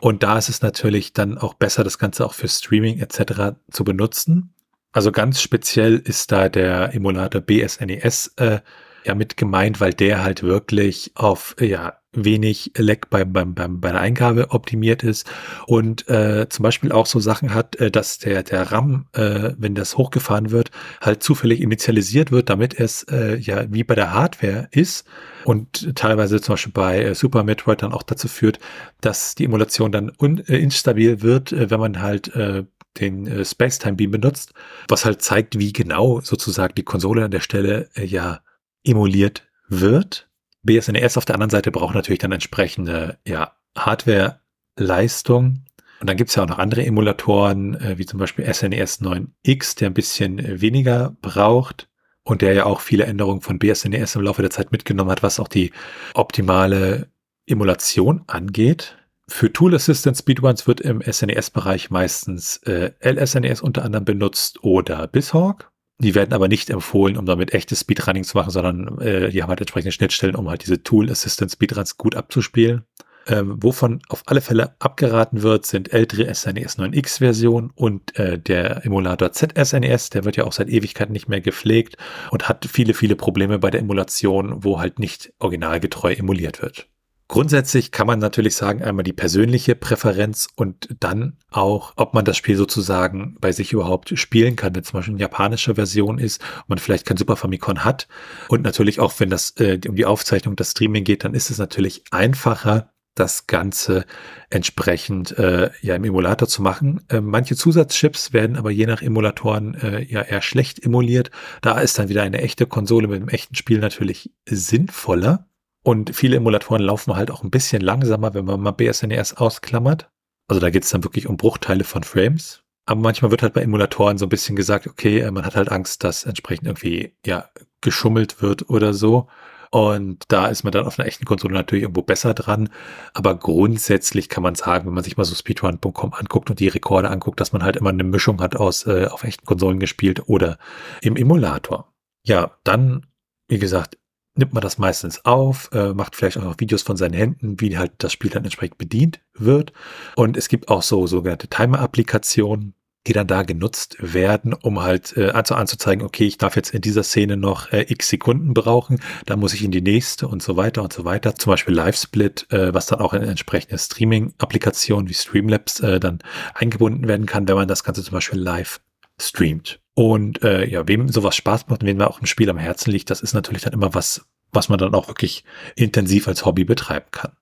Und 0.00 0.22
da 0.22 0.38
ist 0.38 0.48
es 0.48 0.62
natürlich 0.62 1.12
dann 1.12 1.36
auch 1.36 1.52
besser, 1.52 1.84
das 1.84 1.98
Ganze 1.98 2.24
auch 2.24 2.32
für 2.32 2.48
Streaming 2.48 3.00
etc. 3.00 3.58
zu 3.70 3.84
benutzen. 3.84 4.54
Also 4.92 5.12
ganz 5.12 5.42
speziell 5.42 5.96
ist 5.96 6.32
da 6.32 6.48
der 6.48 6.94
Emulator 6.94 7.42
BSNES 7.42 8.32
äh, 8.38 8.60
ja 9.04 9.14
mit 9.14 9.36
gemeint, 9.36 9.78
weil 9.82 9.92
der 9.92 10.24
halt 10.24 10.42
wirklich 10.42 11.12
auf 11.16 11.54
ja 11.60 11.98
wenig 12.24 12.72
Leck 12.76 13.10
beim, 13.10 13.32
beim, 13.32 13.54
beim, 13.54 13.80
bei 13.80 13.92
der 13.92 14.00
Eingabe 14.00 14.50
optimiert 14.50 15.02
ist 15.02 15.30
und 15.66 16.08
äh, 16.08 16.48
zum 16.48 16.62
Beispiel 16.62 16.92
auch 16.92 17.06
so 17.06 17.20
Sachen 17.20 17.54
hat, 17.54 17.76
äh, 17.76 17.90
dass 17.90 18.18
der, 18.18 18.42
der 18.42 18.72
RAM, 18.72 19.06
äh, 19.12 19.52
wenn 19.58 19.74
das 19.74 19.96
hochgefahren 19.96 20.50
wird, 20.50 20.70
halt 21.00 21.22
zufällig 21.22 21.60
initialisiert 21.60 22.30
wird, 22.30 22.50
damit 22.50 22.78
es 22.78 23.04
äh, 23.04 23.36
ja 23.36 23.64
wie 23.72 23.84
bei 23.84 23.94
der 23.94 24.12
Hardware 24.12 24.68
ist 24.70 25.06
und 25.44 25.94
teilweise 25.94 26.40
zum 26.40 26.54
Beispiel 26.54 26.72
bei 26.72 27.02
äh, 27.02 27.14
Super 27.14 27.44
Metroid 27.44 27.82
dann 27.82 27.92
auch 27.92 28.02
dazu 28.02 28.28
führt, 28.28 28.58
dass 29.00 29.34
die 29.34 29.44
Emulation 29.44 29.92
dann 29.92 30.12
un, 30.20 30.38
äh, 30.46 30.58
instabil 30.58 31.22
wird, 31.22 31.52
äh, 31.52 31.70
wenn 31.70 31.80
man 31.80 32.00
halt 32.02 32.34
äh, 32.34 32.64
den 32.98 33.26
äh, 33.26 33.44
Space-Time 33.44 33.96
Beam 33.96 34.10
benutzt, 34.10 34.52
was 34.88 35.04
halt 35.04 35.22
zeigt, 35.22 35.58
wie 35.58 35.72
genau 35.72 36.20
sozusagen 36.20 36.74
die 36.74 36.84
Konsole 36.84 37.24
an 37.24 37.30
der 37.30 37.40
Stelle 37.40 37.88
äh, 37.94 38.04
ja 38.04 38.40
emuliert 38.84 39.44
wird 39.68 40.27
BSNES 40.62 41.16
auf 41.16 41.24
der 41.24 41.34
anderen 41.34 41.50
Seite 41.50 41.70
braucht 41.70 41.94
natürlich 41.94 42.18
dann 42.18 42.32
entsprechende 42.32 43.18
ja, 43.26 43.56
Hardware-Leistung. 43.76 45.64
Und 46.00 46.08
dann 46.08 46.16
gibt 46.16 46.30
es 46.30 46.36
ja 46.36 46.44
auch 46.44 46.48
noch 46.48 46.58
andere 46.58 46.84
Emulatoren, 46.84 47.74
äh, 47.74 47.98
wie 47.98 48.06
zum 48.06 48.18
Beispiel 48.18 48.52
SNES 48.52 49.00
9X, 49.00 49.78
der 49.78 49.90
ein 49.90 49.94
bisschen 49.94 50.38
äh, 50.38 50.60
weniger 50.60 51.16
braucht 51.20 51.88
und 52.22 52.42
der 52.42 52.52
ja 52.52 52.66
auch 52.66 52.80
viele 52.80 53.04
Änderungen 53.04 53.40
von 53.40 53.58
BSNES 53.58 54.16
im 54.16 54.22
Laufe 54.22 54.42
der 54.42 54.50
Zeit 54.50 54.70
mitgenommen 54.70 55.10
hat, 55.10 55.22
was 55.22 55.40
auch 55.40 55.48
die 55.48 55.72
optimale 56.14 57.08
Emulation 57.46 58.22
angeht. 58.26 58.96
Für 59.28 59.52
Tool 59.52 59.74
Assistant 59.74 60.16
Speedruns 60.16 60.66
wird 60.66 60.80
im 60.80 61.02
SNES-Bereich 61.02 61.90
meistens 61.90 62.58
äh, 62.58 62.92
LSNES 63.02 63.60
unter 63.60 63.84
anderem 63.84 64.04
benutzt 64.04 64.62
oder 64.62 65.06
BizHawk. 65.06 65.70
Die 66.00 66.14
werden 66.14 66.32
aber 66.32 66.46
nicht 66.46 66.70
empfohlen, 66.70 67.16
um 67.16 67.26
damit 67.26 67.54
echtes 67.54 67.80
Speedrunning 67.80 68.22
zu 68.24 68.36
machen, 68.36 68.50
sondern 68.50 69.00
äh, 69.00 69.30
die 69.30 69.42
haben 69.42 69.50
halt 69.50 69.60
entsprechende 69.60 69.92
Schnittstellen, 69.92 70.36
um 70.36 70.48
halt 70.48 70.62
diese 70.62 70.82
Tool 70.82 71.10
Assistant 71.10 71.50
Speedruns 71.50 71.96
gut 71.96 72.14
abzuspielen. 72.14 72.84
Ähm, 73.26 73.62
wovon 73.62 74.00
auf 74.08 74.22
alle 74.26 74.40
Fälle 74.40 74.74
abgeraten 74.78 75.42
wird, 75.42 75.66
sind 75.66 75.92
ältere 75.92 76.32
SNES 76.34 76.78
9X 76.78 77.18
Version 77.18 77.72
und 77.74 78.18
äh, 78.18 78.38
der 78.38 78.86
Emulator 78.86 79.32
ZSNES, 79.32 80.10
der 80.10 80.24
wird 80.24 80.36
ja 80.36 80.44
auch 80.44 80.52
seit 80.52 80.70
Ewigkeiten 80.70 81.12
nicht 81.12 81.28
mehr 81.28 81.42
gepflegt 81.42 81.96
und 82.30 82.48
hat 82.48 82.64
viele, 82.64 82.94
viele 82.94 83.16
Probleme 83.16 83.58
bei 83.58 83.70
der 83.70 83.80
Emulation, 83.80 84.64
wo 84.64 84.80
halt 84.80 84.98
nicht 84.98 85.34
originalgetreu 85.40 86.14
emuliert 86.14 86.62
wird. 86.62 86.88
Grundsätzlich 87.28 87.92
kann 87.92 88.06
man 88.06 88.20
natürlich 88.20 88.56
sagen, 88.56 88.82
einmal 88.82 89.02
die 89.02 89.12
persönliche 89.12 89.74
Präferenz 89.74 90.48
und 90.56 90.88
dann 90.98 91.36
auch, 91.50 91.92
ob 91.96 92.14
man 92.14 92.24
das 92.24 92.38
Spiel 92.38 92.56
sozusagen 92.56 93.36
bei 93.38 93.52
sich 93.52 93.74
überhaupt 93.74 94.18
spielen 94.18 94.56
kann, 94.56 94.74
wenn 94.74 94.82
zum 94.82 94.98
Beispiel 94.98 95.12
eine 95.12 95.20
japanische 95.20 95.74
Version 95.74 96.18
ist, 96.18 96.42
und 96.60 96.68
man 96.70 96.78
vielleicht 96.78 97.04
kein 97.04 97.18
Super 97.18 97.36
Famicom 97.36 97.84
hat. 97.84 98.08
Und 98.48 98.62
natürlich 98.62 98.98
auch, 98.98 99.12
wenn 99.18 99.28
das 99.28 99.54
äh, 99.58 99.78
um 99.86 99.94
die 99.94 100.06
Aufzeichnung, 100.06 100.56
das 100.56 100.70
Streaming 100.70 101.04
geht, 101.04 101.22
dann 101.22 101.34
ist 101.34 101.50
es 101.50 101.58
natürlich 101.58 102.02
einfacher, 102.10 102.90
das 103.14 103.46
Ganze 103.46 104.04
entsprechend 104.48 105.36
äh, 105.38 105.70
ja 105.82 105.96
im 105.96 106.04
Emulator 106.04 106.48
zu 106.48 106.62
machen. 106.62 107.04
Äh, 107.08 107.20
manche 107.20 107.56
Zusatzchips 107.56 108.32
werden 108.32 108.56
aber 108.56 108.70
je 108.70 108.86
nach 108.86 109.02
Emulatoren 109.02 109.74
äh, 109.74 110.04
ja 110.04 110.22
eher 110.22 110.40
schlecht 110.40 110.82
emuliert. 110.82 111.30
Da 111.60 111.78
ist 111.80 111.98
dann 111.98 112.08
wieder 112.08 112.22
eine 112.22 112.40
echte 112.40 112.66
Konsole 112.66 113.08
mit 113.08 113.16
einem 113.16 113.28
echten 113.28 113.54
Spiel 113.54 113.80
natürlich 113.80 114.32
sinnvoller. 114.46 115.47
Und 115.88 116.14
viele 116.14 116.36
Emulatoren 116.36 116.82
laufen 116.82 117.16
halt 117.16 117.30
auch 117.30 117.42
ein 117.42 117.50
bisschen 117.50 117.80
langsamer, 117.80 118.34
wenn 118.34 118.44
man 118.44 118.60
mal 118.60 118.72
BSNES 118.72 119.38
ausklammert. 119.38 120.10
Also 120.46 120.60
da 120.60 120.68
geht 120.68 120.84
es 120.84 120.90
dann 120.90 121.02
wirklich 121.02 121.26
um 121.26 121.38
Bruchteile 121.38 121.82
von 121.82 122.02
Frames. 122.02 122.62
Aber 122.84 123.00
manchmal 123.00 123.30
wird 123.30 123.40
halt 123.40 123.54
bei 123.54 123.62
Emulatoren 123.62 124.18
so 124.18 124.26
ein 124.26 124.28
bisschen 124.28 124.54
gesagt, 124.54 124.86
okay, 124.86 125.20
äh, 125.20 125.30
man 125.30 125.46
hat 125.46 125.56
halt 125.56 125.72
Angst, 125.72 126.04
dass 126.04 126.24
entsprechend 126.24 126.66
irgendwie 126.66 127.16
ja 127.24 127.48
geschummelt 127.80 128.42
wird 128.42 128.68
oder 128.68 128.92
so. 128.92 129.28
Und 129.70 130.24
da 130.28 130.48
ist 130.48 130.62
man 130.62 130.72
dann 130.72 130.84
auf 130.84 130.98
einer 130.98 131.08
echten 131.08 131.24
Konsole 131.24 131.54
natürlich 131.54 131.84
irgendwo 131.84 132.02
besser 132.02 132.34
dran. 132.34 132.68
Aber 133.14 133.38
grundsätzlich 133.38 134.28
kann 134.28 134.42
man 134.42 134.56
sagen, 134.56 134.86
wenn 134.86 134.94
man 134.94 135.04
sich 135.04 135.16
mal 135.16 135.24
so 135.24 135.34
speedrun.com 135.34 136.12
anguckt 136.12 136.50
und 136.50 136.60
die 136.60 136.68
Rekorde 136.68 137.08
anguckt, 137.08 137.40
dass 137.40 137.54
man 137.54 137.62
halt 137.62 137.76
immer 137.76 137.88
eine 137.88 138.04
Mischung 138.04 138.42
hat 138.42 138.56
aus 138.56 138.86
äh, 138.86 139.06
auf 139.06 139.24
echten 139.24 139.46
Konsolen 139.46 139.80
gespielt 139.80 140.28
oder 140.28 140.58
im 141.00 141.16
Emulator. 141.16 141.90
Ja, 142.26 142.58
dann, 142.62 143.06
wie 143.48 143.58
gesagt, 143.58 143.96
nimmt 144.38 144.54
man 144.54 144.62
das 144.62 144.78
meistens 144.78 145.24
auf, 145.24 145.70
äh, 145.72 145.92
macht 145.92 146.16
vielleicht 146.16 146.38
auch 146.38 146.44
noch 146.44 146.60
Videos 146.60 146.82
von 146.82 146.96
seinen 146.96 147.14
Händen, 147.14 147.60
wie 147.60 147.76
halt 147.76 147.92
das 147.98 148.12
Spiel 148.12 148.30
dann 148.30 148.44
entsprechend 148.44 148.78
bedient 148.78 149.20
wird. 149.34 149.72
Und 150.16 150.36
es 150.36 150.48
gibt 150.48 150.68
auch 150.68 150.82
so 150.82 151.06
sogenannte 151.06 151.48
Timer-Applikationen, 151.48 152.74
die 153.06 153.12
dann 153.12 153.26
da 153.26 153.42
genutzt 153.42 153.96
werden, 154.00 154.52
um 154.52 154.82
halt 154.82 155.16
äh, 155.16 155.30
anzuzeigen, 155.30 156.04
okay, 156.04 156.26
ich 156.26 156.38
darf 156.38 156.56
jetzt 156.56 156.74
in 156.74 156.82
dieser 156.82 157.02
Szene 157.02 157.36
noch 157.36 157.72
äh, 157.72 157.86
x 157.88 158.08
Sekunden 158.08 158.54
brauchen, 158.54 159.00
dann 159.26 159.40
muss 159.40 159.54
ich 159.54 159.64
in 159.64 159.70
die 159.70 159.80
nächste 159.80 160.28
und 160.28 160.42
so 160.42 160.56
weiter 160.56 160.82
und 160.82 160.92
so 160.92 161.04
weiter. 161.04 161.34
Zum 161.34 161.50
Beispiel 161.50 161.74
Live-Split, 161.74 162.46
äh, 162.50 162.74
was 162.74 162.86
dann 162.86 163.00
auch 163.00 163.14
in 163.14 163.22
entsprechende 163.22 163.78
Streaming-Applikationen 163.78 165.08
wie 165.08 165.14
Streamlabs 165.14 165.80
äh, 165.80 166.00
dann 166.00 166.18
eingebunden 166.54 167.08
werden 167.08 167.26
kann, 167.26 167.48
wenn 167.48 167.56
man 167.56 167.68
das 167.68 167.82
Ganze 167.82 168.02
zum 168.02 168.12
Beispiel 168.12 168.38
live 168.38 168.80
streamt. 169.20 169.80
Und 169.98 170.44
äh, 170.44 170.64
ja, 170.64 170.86
wem 170.86 171.08
sowas 171.08 171.34
Spaß 171.34 171.66
macht 171.66 171.82
und 171.82 171.88
wem 171.88 172.00
auch 172.02 172.20
ein 172.20 172.26
Spiel 172.26 172.48
am 172.50 172.56
Herzen 172.56 172.92
liegt, 172.92 173.10
das 173.10 173.20
ist 173.20 173.34
natürlich 173.34 173.62
dann 173.62 173.72
immer 173.72 173.94
was, 173.94 174.24
was 174.52 174.68
man 174.68 174.78
dann 174.78 174.94
auch 174.94 175.08
wirklich 175.08 175.42
intensiv 175.74 176.28
als 176.28 176.44
Hobby 176.44 176.62
betreiben 176.62 177.06
kann. 177.10 177.32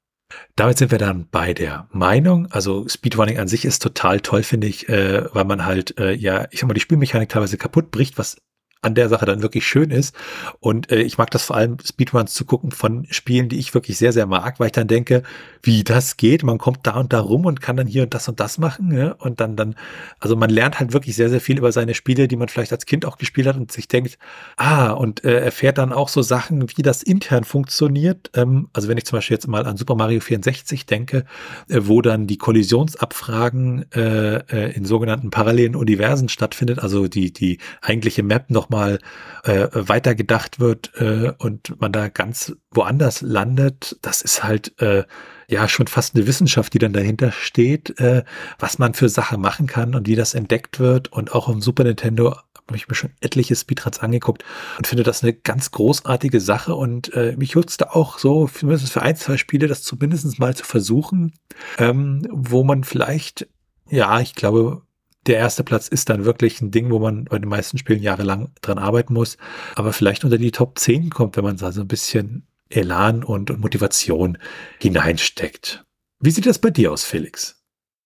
Damit 0.54 0.78
sind 0.78 0.90
wir 0.90 0.96
dann 0.96 1.28
bei 1.30 1.52
der 1.52 1.86
Meinung. 1.92 2.46
Also 2.50 2.88
Speedrunning 2.88 3.38
an 3.38 3.46
sich 3.46 3.66
ist 3.66 3.82
total 3.82 4.20
toll, 4.20 4.42
finde 4.42 4.68
ich, 4.68 4.88
äh, 4.88 5.26
weil 5.34 5.44
man 5.44 5.66
halt, 5.66 6.00
äh, 6.00 6.14
ja, 6.14 6.48
ich 6.50 6.60
sag 6.60 6.66
mal, 6.66 6.72
die 6.72 6.80
Spielmechanik 6.80 7.28
teilweise 7.28 7.58
kaputt 7.58 7.90
bricht, 7.90 8.16
was 8.16 8.38
an 8.82 8.94
der 8.94 9.08
Sache 9.08 9.26
dann 9.26 9.42
wirklich 9.42 9.66
schön 9.66 9.90
ist. 9.90 10.14
Und 10.60 10.90
äh, 10.92 11.02
ich 11.02 11.18
mag 11.18 11.30
das 11.30 11.44
vor 11.44 11.56
allem, 11.56 11.78
Speedruns 11.84 12.34
zu 12.34 12.44
gucken 12.44 12.70
von 12.70 13.06
Spielen, 13.10 13.48
die 13.48 13.58
ich 13.58 13.74
wirklich 13.74 13.98
sehr, 13.98 14.12
sehr 14.12 14.26
mag, 14.26 14.60
weil 14.60 14.66
ich 14.66 14.72
dann 14.72 14.86
denke, 14.86 15.22
wie 15.62 15.82
das 15.82 16.16
geht. 16.16 16.44
Man 16.44 16.58
kommt 16.58 16.86
da 16.86 16.98
und 17.00 17.12
da 17.12 17.20
rum 17.20 17.46
und 17.46 17.60
kann 17.60 17.76
dann 17.76 17.86
hier 17.86 18.04
und 18.04 18.14
das 18.14 18.28
und 18.28 18.38
das 18.38 18.58
machen. 18.58 18.96
Ja? 18.96 19.12
Und 19.12 19.40
dann, 19.40 19.56
dann, 19.56 19.74
also 20.20 20.36
man 20.36 20.50
lernt 20.50 20.78
halt 20.78 20.92
wirklich 20.92 21.16
sehr, 21.16 21.28
sehr 21.28 21.40
viel 21.40 21.58
über 21.58 21.72
seine 21.72 21.94
Spiele, 21.94 22.28
die 22.28 22.36
man 22.36 22.48
vielleicht 22.48 22.72
als 22.72 22.86
Kind 22.86 23.04
auch 23.04 23.18
gespielt 23.18 23.48
hat 23.48 23.56
und 23.56 23.72
sich 23.72 23.88
denkt, 23.88 24.18
ah, 24.56 24.90
und 24.90 25.24
äh, 25.24 25.40
erfährt 25.40 25.78
dann 25.78 25.92
auch 25.92 26.08
so 26.08 26.22
Sachen, 26.22 26.66
wie 26.76 26.82
das 26.82 27.02
intern 27.02 27.44
funktioniert. 27.44 28.30
Ähm, 28.34 28.68
also 28.72 28.88
wenn 28.88 28.98
ich 28.98 29.06
zum 29.06 29.16
Beispiel 29.16 29.36
jetzt 29.36 29.48
mal 29.48 29.66
an 29.66 29.76
Super 29.76 29.96
Mario 29.96 30.20
64 30.20 30.86
denke, 30.86 31.24
äh, 31.68 31.80
wo 31.82 32.02
dann 32.02 32.26
die 32.26 32.38
Kollisionsabfragen 32.38 33.90
äh, 33.92 34.36
äh, 34.36 34.76
in 34.76 34.84
sogenannten 34.84 35.30
parallelen 35.30 35.74
Universen 35.74 36.28
stattfindet, 36.28 36.78
also 36.78 37.08
die, 37.08 37.32
die 37.32 37.58
eigentliche 37.80 38.22
Map 38.22 38.50
noch 38.50 38.65
nochmal 38.66 38.98
äh, 39.44 39.68
weitergedacht 39.72 40.60
wird 40.60 40.92
äh, 40.96 41.32
und 41.38 41.80
man 41.80 41.92
da 41.92 42.08
ganz 42.08 42.54
woanders 42.70 43.22
landet, 43.22 43.98
das 44.02 44.22
ist 44.22 44.42
halt 44.42 44.80
äh, 44.80 45.04
ja 45.48 45.68
schon 45.68 45.86
fast 45.86 46.14
eine 46.14 46.26
Wissenschaft, 46.26 46.74
die 46.74 46.78
dann 46.78 46.92
dahinter 46.92 47.32
steht, 47.32 47.98
äh, 48.00 48.24
was 48.58 48.78
man 48.78 48.94
für 48.94 49.08
Sachen 49.08 49.40
machen 49.40 49.66
kann 49.66 49.94
und 49.94 50.08
wie 50.08 50.16
das 50.16 50.34
entdeckt 50.34 50.80
wird. 50.80 51.12
Und 51.12 51.32
auch 51.32 51.48
im 51.48 51.60
Super 51.60 51.84
Nintendo 51.84 52.36
habe 52.66 52.76
ich 52.76 52.88
mir 52.88 52.96
schon 52.96 53.12
etliche 53.20 53.54
Speedruns 53.54 54.00
angeguckt 54.00 54.44
und 54.76 54.88
finde 54.88 55.04
das 55.04 55.22
eine 55.22 55.32
ganz 55.32 55.70
großartige 55.70 56.40
Sache. 56.40 56.74
Und 56.74 57.14
äh, 57.14 57.36
mich 57.36 57.54
nutzt 57.54 57.80
da 57.80 57.90
auch 57.90 58.18
so, 58.18 58.48
zumindest 58.48 58.92
für 58.92 59.02
ein, 59.02 59.16
zwei 59.16 59.36
Spiele, 59.36 59.68
das 59.68 59.82
zumindest 59.82 60.38
mal 60.40 60.56
zu 60.56 60.64
versuchen, 60.64 61.34
ähm, 61.78 62.26
wo 62.30 62.64
man 62.64 62.82
vielleicht, 62.82 63.46
ja, 63.88 64.20
ich 64.20 64.34
glaube, 64.34 64.82
der 65.26 65.36
erste 65.36 65.64
Platz 65.64 65.88
ist 65.88 66.08
dann 66.08 66.24
wirklich 66.24 66.60
ein 66.60 66.70
Ding, 66.70 66.90
wo 66.90 66.98
man 66.98 67.24
bei 67.24 67.38
den 67.38 67.48
meisten 67.48 67.78
Spielen 67.78 68.02
jahrelang 68.02 68.50
dran 68.62 68.78
arbeiten 68.78 69.14
muss, 69.14 69.36
aber 69.74 69.92
vielleicht 69.92 70.24
unter 70.24 70.38
die 70.38 70.52
Top 70.52 70.78
10 70.78 71.10
kommt, 71.10 71.36
wenn 71.36 71.44
man 71.44 71.56
da 71.56 71.72
so 71.72 71.80
ein 71.80 71.88
bisschen 71.88 72.46
Elan 72.68 73.22
und, 73.22 73.50
und 73.50 73.60
Motivation 73.60 74.38
hineinsteckt. 74.80 75.84
Wie 76.20 76.30
sieht 76.30 76.46
das 76.46 76.58
bei 76.58 76.70
dir 76.70 76.92
aus, 76.92 77.04
Felix? 77.04 77.62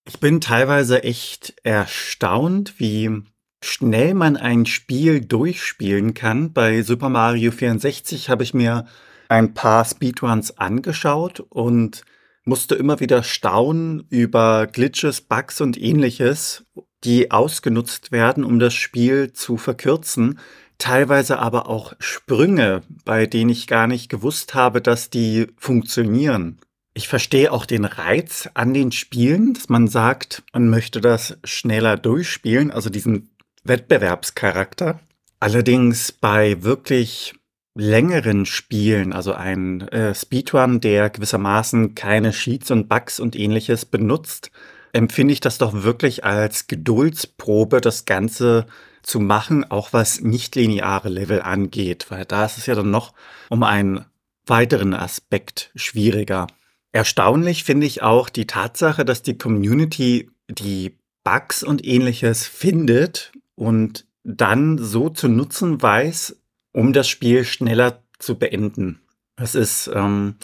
Ich 0.06 0.18
bin 0.18 0.40
teilweise 0.40 1.04
echt 1.04 1.54
erstaunt, 1.62 2.74
wie 2.78 3.22
schnell 3.62 4.14
man 4.14 4.36
ein 4.36 4.66
Spiel 4.66 5.20
durchspielen 5.20 6.14
kann. 6.14 6.52
Bei 6.52 6.82
Super 6.82 7.08
Mario 7.08 7.52
64 7.52 8.28
habe 8.28 8.42
ich 8.42 8.54
mir 8.54 8.86
ein 9.28 9.54
paar 9.54 9.84
Speedruns 9.84 10.58
angeschaut 10.58 11.40
und 11.40 12.02
musste 12.44 12.74
immer 12.74 13.00
wieder 13.00 13.22
staunen 13.22 14.06
über 14.08 14.66
Glitches, 14.66 15.20
Bugs 15.20 15.60
und 15.60 15.80
ähnliches 15.80 16.64
die 17.04 17.30
ausgenutzt 17.30 18.12
werden, 18.12 18.44
um 18.44 18.58
das 18.58 18.74
Spiel 18.74 19.32
zu 19.32 19.56
verkürzen. 19.56 20.38
Teilweise 20.78 21.38
aber 21.38 21.68
auch 21.68 21.94
Sprünge, 21.98 22.82
bei 23.04 23.26
denen 23.26 23.50
ich 23.50 23.66
gar 23.66 23.86
nicht 23.86 24.08
gewusst 24.08 24.54
habe, 24.54 24.80
dass 24.80 25.10
die 25.10 25.48
funktionieren. 25.56 26.58
Ich 26.94 27.08
verstehe 27.08 27.52
auch 27.52 27.66
den 27.66 27.84
Reiz 27.84 28.48
an 28.54 28.74
den 28.74 28.90
Spielen, 28.92 29.54
dass 29.54 29.68
man 29.68 29.88
sagt, 29.88 30.42
man 30.52 30.68
möchte 30.68 31.00
das 31.00 31.38
schneller 31.44 31.96
durchspielen, 31.96 32.70
also 32.70 32.90
diesen 32.90 33.30
Wettbewerbscharakter. 33.62 35.00
Allerdings 35.38 36.12
bei 36.12 36.62
wirklich 36.62 37.34
längeren 37.74 38.46
Spielen, 38.46 39.12
also 39.12 39.32
ein 39.32 39.82
äh, 39.88 40.14
Speedrun, 40.14 40.80
der 40.80 41.10
gewissermaßen 41.10 41.94
keine 41.94 42.32
Sheets 42.32 42.70
und 42.70 42.88
Bugs 42.88 43.20
und 43.20 43.36
ähnliches 43.36 43.84
benutzt, 43.84 44.50
empfinde 44.92 45.32
ich 45.32 45.40
das 45.40 45.58
doch 45.58 45.82
wirklich 45.82 46.24
als 46.24 46.66
Geduldsprobe, 46.66 47.80
das 47.80 48.04
Ganze 48.04 48.66
zu 49.02 49.20
machen, 49.20 49.70
auch 49.70 49.92
was 49.92 50.20
nicht 50.20 50.56
lineare 50.56 51.08
Level 51.08 51.42
angeht, 51.42 52.06
weil 52.10 52.24
da 52.24 52.44
ist 52.44 52.58
es 52.58 52.66
ja 52.66 52.74
dann 52.74 52.90
noch 52.90 53.14
um 53.48 53.62
einen 53.62 54.04
weiteren 54.46 54.94
Aspekt 54.94 55.70
schwieriger. 55.74 56.46
Erstaunlich 56.92 57.64
finde 57.64 57.86
ich 57.86 58.02
auch 58.02 58.28
die 58.28 58.46
Tatsache, 58.46 59.04
dass 59.04 59.22
die 59.22 59.38
Community 59.38 60.30
die 60.48 60.98
Bugs 61.22 61.62
und 61.62 61.84
ähnliches 61.86 62.46
findet 62.46 63.32
und 63.54 64.06
dann 64.24 64.78
so 64.78 65.08
zu 65.08 65.28
nutzen 65.28 65.80
weiß, 65.80 66.36
um 66.72 66.92
das 66.92 67.08
Spiel 67.08 67.44
schneller 67.44 68.02
zu 68.18 68.38
beenden. 68.38 69.00
Das 69.36 69.54
ist 69.54 69.90
ähm, 69.94 70.36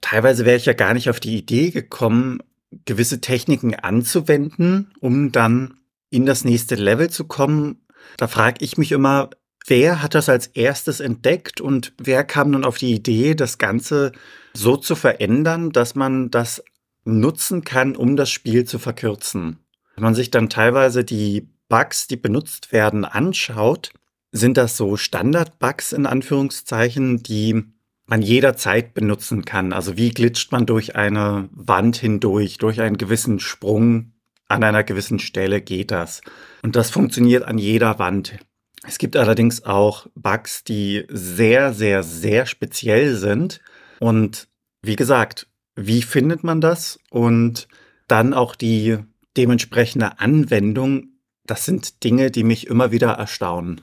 teilweise 0.00 0.44
wäre 0.44 0.56
ich 0.56 0.66
ja 0.66 0.72
gar 0.72 0.94
nicht 0.94 1.10
auf 1.10 1.20
die 1.20 1.36
Idee 1.36 1.70
gekommen, 1.70 2.42
gewisse 2.84 3.20
Techniken 3.20 3.74
anzuwenden, 3.74 4.92
um 5.00 5.32
dann 5.32 5.74
in 6.10 6.26
das 6.26 6.44
nächste 6.44 6.74
Level 6.74 7.10
zu 7.10 7.24
kommen. 7.24 7.86
Da 8.16 8.28
frage 8.28 8.64
ich 8.64 8.78
mich 8.78 8.92
immer, 8.92 9.30
wer 9.66 10.02
hat 10.02 10.14
das 10.14 10.28
als 10.28 10.48
erstes 10.48 11.00
entdeckt 11.00 11.60
und 11.60 11.92
wer 11.98 12.24
kam 12.24 12.52
dann 12.52 12.64
auf 12.64 12.78
die 12.78 12.94
Idee, 12.94 13.34
das 13.34 13.58
Ganze 13.58 14.12
so 14.54 14.76
zu 14.76 14.94
verändern, 14.94 15.70
dass 15.70 15.94
man 15.94 16.30
das 16.30 16.62
nutzen 17.04 17.64
kann, 17.64 17.96
um 17.96 18.16
das 18.16 18.30
Spiel 18.30 18.64
zu 18.64 18.78
verkürzen. 18.78 19.58
Wenn 19.94 20.04
man 20.04 20.14
sich 20.14 20.30
dann 20.30 20.48
teilweise 20.48 21.04
die 21.04 21.48
Bugs, 21.68 22.06
die 22.06 22.16
benutzt 22.16 22.72
werden, 22.72 23.04
anschaut, 23.04 23.92
sind 24.32 24.56
das 24.56 24.76
so 24.76 24.96
Standard-Bugs 24.96 25.92
in 25.92 26.06
Anführungszeichen, 26.06 27.22
die 27.22 27.64
man 28.10 28.22
jederzeit 28.22 28.92
benutzen 28.92 29.44
kann. 29.44 29.72
Also 29.72 29.96
wie 29.96 30.10
glitscht 30.10 30.50
man 30.50 30.66
durch 30.66 30.96
eine 30.96 31.48
Wand 31.52 31.96
hindurch, 31.96 32.58
durch 32.58 32.80
einen 32.80 32.98
gewissen 32.98 33.38
Sprung 33.38 34.12
an 34.48 34.64
einer 34.64 34.82
gewissen 34.82 35.20
Stelle 35.20 35.60
geht 35.60 35.92
das. 35.92 36.20
Und 36.62 36.74
das 36.74 36.90
funktioniert 36.90 37.44
an 37.44 37.56
jeder 37.56 38.00
Wand. 38.00 38.38
Es 38.84 38.98
gibt 38.98 39.16
allerdings 39.16 39.64
auch 39.64 40.08
Bugs, 40.16 40.64
die 40.64 41.06
sehr, 41.08 41.72
sehr, 41.72 42.02
sehr 42.02 42.46
speziell 42.46 43.14
sind. 43.14 43.60
Und 44.00 44.48
wie 44.82 44.96
gesagt, 44.96 45.46
wie 45.76 46.02
findet 46.02 46.42
man 46.42 46.60
das? 46.60 46.98
Und 47.10 47.68
dann 48.08 48.34
auch 48.34 48.56
die 48.56 48.98
dementsprechende 49.36 50.18
Anwendung. 50.18 51.20
Das 51.46 51.64
sind 51.64 52.02
Dinge, 52.02 52.32
die 52.32 52.42
mich 52.42 52.66
immer 52.66 52.90
wieder 52.90 53.12
erstaunen. 53.12 53.82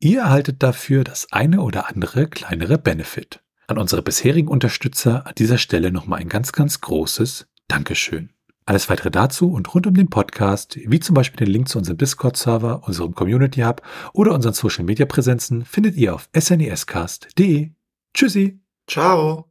Ihr 0.00 0.20
erhaltet 0.20 0.62
dafür 0.62 1.02
das 1.02 1.32
eine 1.32 1.60
oder 1.60 1.88
andere 1.88 2.28
kleinere 2.28 2.78
Benefit. 2.78 3.40
An 3.66 3.78
unsere 3.78 4.02
bisherigen 4.02 4.48
Unterstützer 4.48 5.26
an 5.26 5.34
dieser 5.36 5.58
Stelle 5.58 5.90
nochmal 5.90 6.20
ein 6.20 6.28
ganz, 6.28 6.52
ganz 6.52 6.80
großes 6.80 7.48
Dankeschön. 7.66 8.30
Alles 8.64 8.88
weitere 8.90 9.10
dazu 9.10 9.50
und 9.50 9.74
rund 9.74 9.86
um 9.86 9.94
den 9.94 10.08
Podcast, 10.08 10.78
wie 10.84 11.00
zum 11.00 11.14
Beispiel 11.14 11.44
den 11.44 11.52
Link 11.52 11.68
zu 11.68 11.78
unserem 11.78 11.96
Discord-Server, 11.96 12.82
unserem 12.86 13.14
Community 13.14 13.62
Hub 13.62 13.82
oder 14.12 14.34
unseren 14.34 14.52
Social-Media-Präsenzen, 14.52 15.64
findet 15.64 15.96
ihr 15.96 16.14
auf 16.14 16.28
snescast.de. 16.38 17.70
Tschüssi. 18.14 18.60
Ciao. 18.86 19.50